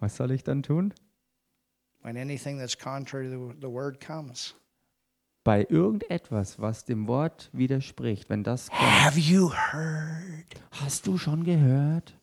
[0.01, 0.93] was soll ich dann tun?
[2.01, 4.53] When anything that's contrary to the, word comes.
[5.45, 8.81] Bei irgendetwas, was dem Wort widerspricht, wenn das kommt.
[8.81, 10.53] Have you heard?
[10.71, 12.13] Hast du schon gehört?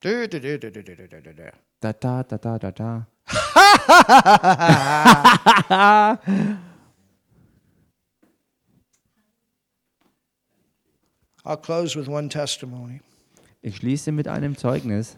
[0.00, 1.52] Du, du, du, du, du, du, du, du, du, du.
[1.80, 3.06] Da, da, da, da, da, da.
[11.44, 13.02] I'll close with one testimony.
[13.62, 15.16] Ich schließe mit einem Zeugnis.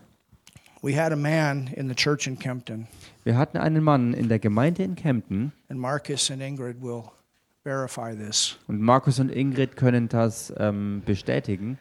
[0.82, 2.88] We had a man in the church in Kempton,
[3.22, 7.05] Wir hatten einen Mann in der Gemeinde in Kempten and Marcus and Ingrid will
[7.62, 8.59] verify this.
[8.66, 11.78] und Markus und Ingrid können das ähm, bestätigen.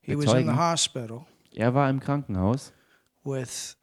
[0.00, 2.72] He was in the hospital, Er war im Krankenhaus
[3.22, 3.76] with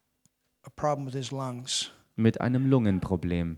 [0.64, 1.92] a problem with his lungs.
[2.16, 3.58] mit einem Lungenproblem.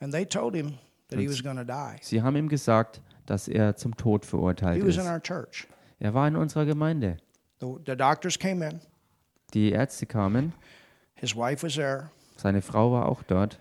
[0.00, 0.78] And they told him
[1.10, 1.96] that he was going to die.
[2.02, 5.08] Sie haben ihm gesagt, dass er zum Tod verurteilt He was in ist.
[5.08, 5.68] our church.
[5.98, 7.16] Er war in unserer Gemeinde.
[7.60, 8.80] The, the doctors came in.
[9.54, 10.52] Die Ärzte kamen,
[11.14, 12.10] His wife was there.
[12.36, 13.60] seine Frau war auch dort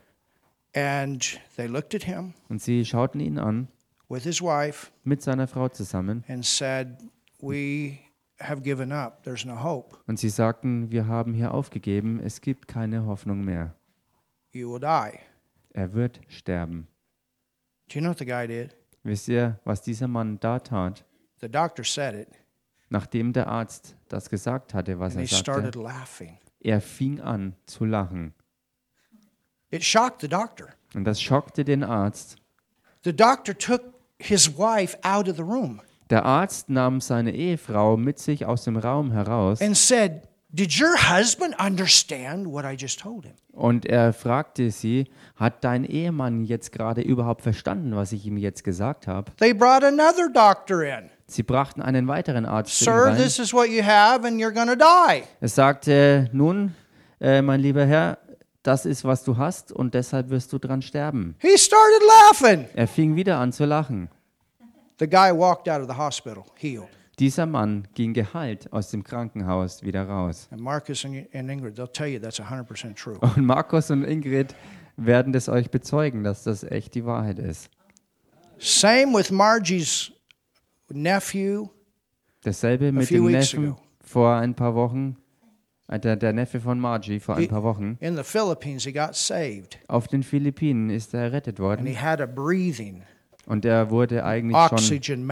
[0.75, 3.69] And they looked at him und sie schauten ihn an
[4.09, 6.97] with his wife mit seiner Frau zusammen and said,
[7.39, 7.99] We
[8.41, 9.23] have given up.
[9.23, 9.95] There's no hope.
[10.07, 13.73] und sie sagten, wir haben hier aufgegeben, es gibt keine Hoffnung mehr.
[14.51, 15.19] You will die.
[15.73, 16.87] Er wird sterben.
[17.87, 18.75] Do you know what the guy did?
[19.03, 21.05] Wisst ihr, was dieser Mann da tat?
[21.41, 22.29] The doctor said it,
[22.89, 26.37] Nachdem der Arzt das gesagt hatte, was and er he started sagte, laughing.
[26.61, 28.33] er fing an zu lachen.
[29.71, 30.69] It shocked the doctor.
[30.93, 32.37] Und das schockte den Arzt.
[33.03, 33.81] The doctor took
[34.19, 38.77] his wife out of the room Der Arzt nahm seine Ehefrau mit sich aus dem
[38.77, 43.33] Raum heraus and said, Did your husband understand what I just told him?
[43.51, 45.05] und er fragte sie,
[45.35, 49.31] hat dein Ehemann jetzt gerade überhaupt verstanden, was ich ihm jetzt gesagt habe?
[49.37, 51.09] They brought another doctor in.
[51.27, 53.17] Sie brachten einen weiteren Arzt Sir, rein.
[53.17, 55.23] this is what you have, and you're to die.
[55.41, 56.75] Er sagte, nun,
[57.19, 58.19] äh, mein lieber Herr,
[58.61, 61.35] das ist, was du hast und deshalb wirst du dran sterben.
[61.39, 62.67] He started laughing.
[62.75, 64.09] Er fing wieder an zu lachen.
[64.99, 66.87] The guy walked out of the hospital, healed.
[67.19, 70.47] Dieser Mann ging geheilt aus dem Krankenhaus wieder raus.
[70.51, 73.17] And Marcus and and Ingrid, they'll tell you that's 100% true.
[73.19, 74.53] Und Markus und Ingrid
[74.97, 77.69] werden das euch bezeugen, dass das echt die Wahrheit ist.
[78.57, 80.11] Same with Margie's
[80.89, 81.67] nephew.
[82.43, 83.77] Dasselbe mit dem Neffen ago.
[84.01, 85.17] vor ein paar Wochen,
[85.87, 87.97] äh, der, der Neffe von Margie vor ein paar Wochen.
[87.99, 92.01] In the Philippines, he got saved, Auf den Philippinen ist er errettet and he worden
[92.01, 93.01] had a breathing
[93.47, 95.27] und er wurde eigentlich schon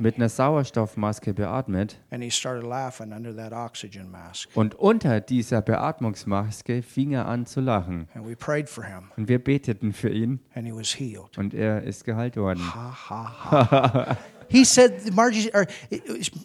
[0.00, 1.98] mit einer Sauerstoffmaske beatmet.
[2.10, 4.48] and he started laughing under that oxygen mask.
[4.56, 8.08] Und unter dieser Beatmungsmaske fing er an zu lachen.
[8.14, 11.36] And we prayed for him, Und wir beteten für ihn and he was healed.
[11.38, 12.62] und er ist geheilt worden.
[14.48, 15.66] He said, Margie or,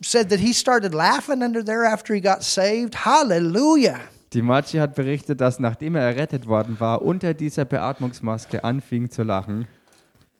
[0.02, 2.96] said that he started laughing under there after he got saved.
[2.96, 4.00] Hallelujah.
[4.34, 9.24] Die Margie hat berichtet, dass nachdem er errettet worden war, unter dieser Beatmungsmaske anfing zu
[9.24, 9.68] lachen.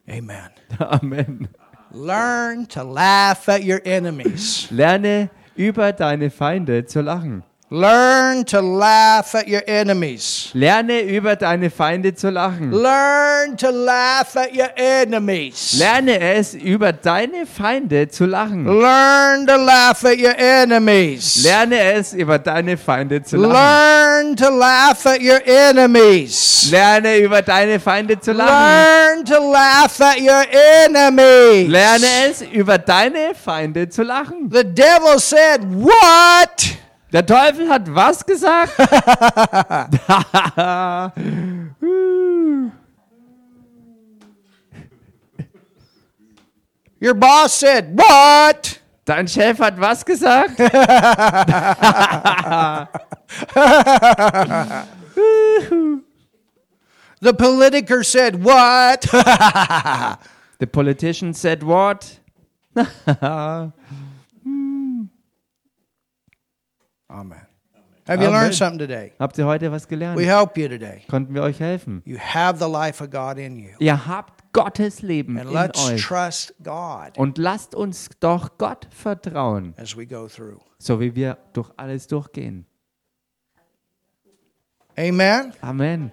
[0.08, 0.50] Amen.
[0.80, 1.48] Amen.
[1.92, 4.68] Learn to laugh at your enemies.
[4.70, 7.44] Lerne über deine Feinde zu lachen.
[7.72, 10.50] Learn to laugh at your enemies.
[10.56, 12.72] Lerne über deine Feinde zu lachen.
[12.72, 15.78] Learn to laugh at your enemies.
[15.78, 18.66] Lerne es, über deine Feinde zu lachen.
[18.66, 21.44] Learn to laugh at your enemies.
[21.44, 23.54] Lerne es, über deine Feinde zu lachen.
[23.54, 26.70] Learn to laugh at your enemies.
[26.72, 28.50] Lerne über deine Feinde zu lachen.
[28.50, 30.44] Learn to laugh at your
[30.88, 31.70] enemies.
[31.70, 34.50] Lerne es, über deine Feinde zu lachen.
[34.52, 36.80] The devil said, What?
[37.12, 38.74] Der Teufel hat was gesagt?
[47.02, 48.80] Your boss said, What?
[49.06, 50.58] Dein Chef hat was gesagt?
[57.22, 59.06] The politiker said, What?
[60.60, 62.20] The politician said what?
[67.10, 67.42] Amen.
[68.08, 69.12] Have you learned something today?
[69.20, 70.20] Habt ihr heute was We gelernt?
[70.22, 71.04] help you today.
[71.10, 72.02] Konnten wir euch helfen?
[72.06, 73.70] You have the life of God in you.
[73.80, 76.02] Ihr habt Gottes Leben And in let's euch.
[76.02, 80.60] trust God Und lasst uns doch Gott vertrauen, as we go through.
[80.80, 82.66] so wie wir durch alles durchgehen.
[84.98, 85.54] Amen.
[85.62, 86.12] Amen.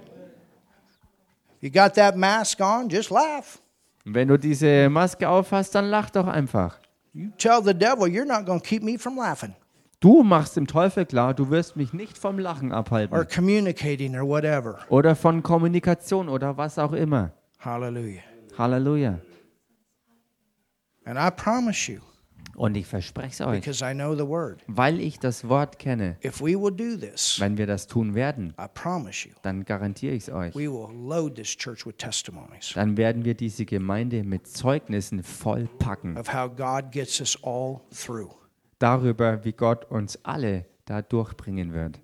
[1.60, 3.58] You got that mask on, just laugh.
[4.04, 6.78] Wenn du diese Maske aufhast, dann lach doch einfach.
[7.12, 9.54] You tell the devil you're not going to keep me from laughing
[10.00, 13.26] Du machst dem Teufel klar, du wirst mich nicht vom Lachen or abhalten.
[13.34, 14.78] communicating or whatever.
[14.90, 17.32] Oder von Kommunikation oder was auch immer.
[17.58, 18.20] Hallelujah.
[18.58, 19.20] Halleluja.
[21.04, 22.00] And I promise you,
[22.56, 26.16] Und ich verspreche es euch, because I know the word, weil ich das Wort kenne,
[26.24, 30.14] if we will do this, wenn wir das tun werden, I promise you, dann garantiere
[30.14, 30.54] ich es euch.
[30.54, 36.16] we will load this church with testimonies Dann werden wir diese Gemeinde mit Zeugnissen vollpacken.
[36.18, 38.30] of how God gets us all through.
[38.78, 42.00] Darüber, wie Gott uns alle da durchbringen wird.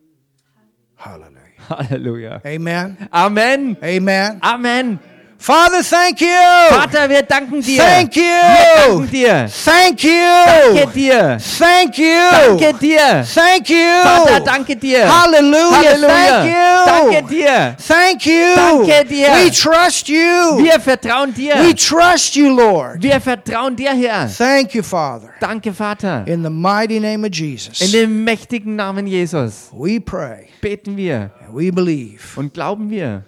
[0.96, 1.68] Hallelujah.
[1.68, 2.40] Halleluja.
[2.44, 2.96] Amen.
[3.10, 3.76] Amen.
[3.82, 4.38] Amen.
[4.40, 4.98] Amen.
[5.42, 6.28] Father, thank you.
[6.70, 7.82] Vater, wir danken dir.
[7.82, 8.86] Thank Wir you.
[8.86, 9.48] danken dir.
[9.64, 10.10] Thank you.
[10.46, 11.38] Danke dir.
[11.58, 12.30] Thank you.
[12.30, 13.24] Danke dir.
[13.34, 14.02] Thank you.
[14.04, 15.02] Vater, danke dir.
[15.04, 15.82] Hallelujah.
[15.82, 16.44] Thank Halleluja.
[16.44, 16.86] you.
[16.86, 17.76] Danke dir.
[17.88, 18.54] Thank you.
[18.54, 19.28] Danke dir.
[19.34, 20.62] We trust you.
[20.62, 21.56] Wir vertrauen dir.
[21.56, 23.02] We trust you, Lord.
[23.02, 24.28] Wir vertrauen dir, Herr.
[24.28, 25.30] Thank you, Father.
[25.40, 26.22] Danke, Vater.
[26.26, 31.32] In the mighty name of In Jesus, dem mächtigen Namen Jesus we pray beten wir
[31.44, 32.20] and we believe.
[32.36, 33.24] und glauben wir.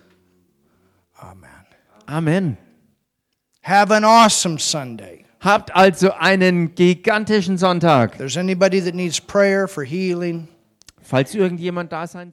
[2.07, 2.57] Amen.
[3.63, 5.25] Have an awesome Sunday.
[5.41, 8.17] Habt also einen gigantischen Sonntag.
[8.19, 10.49] There's anybody that needs prayer for healing,
[11.03, 12.33] Falls irgendjemand da sein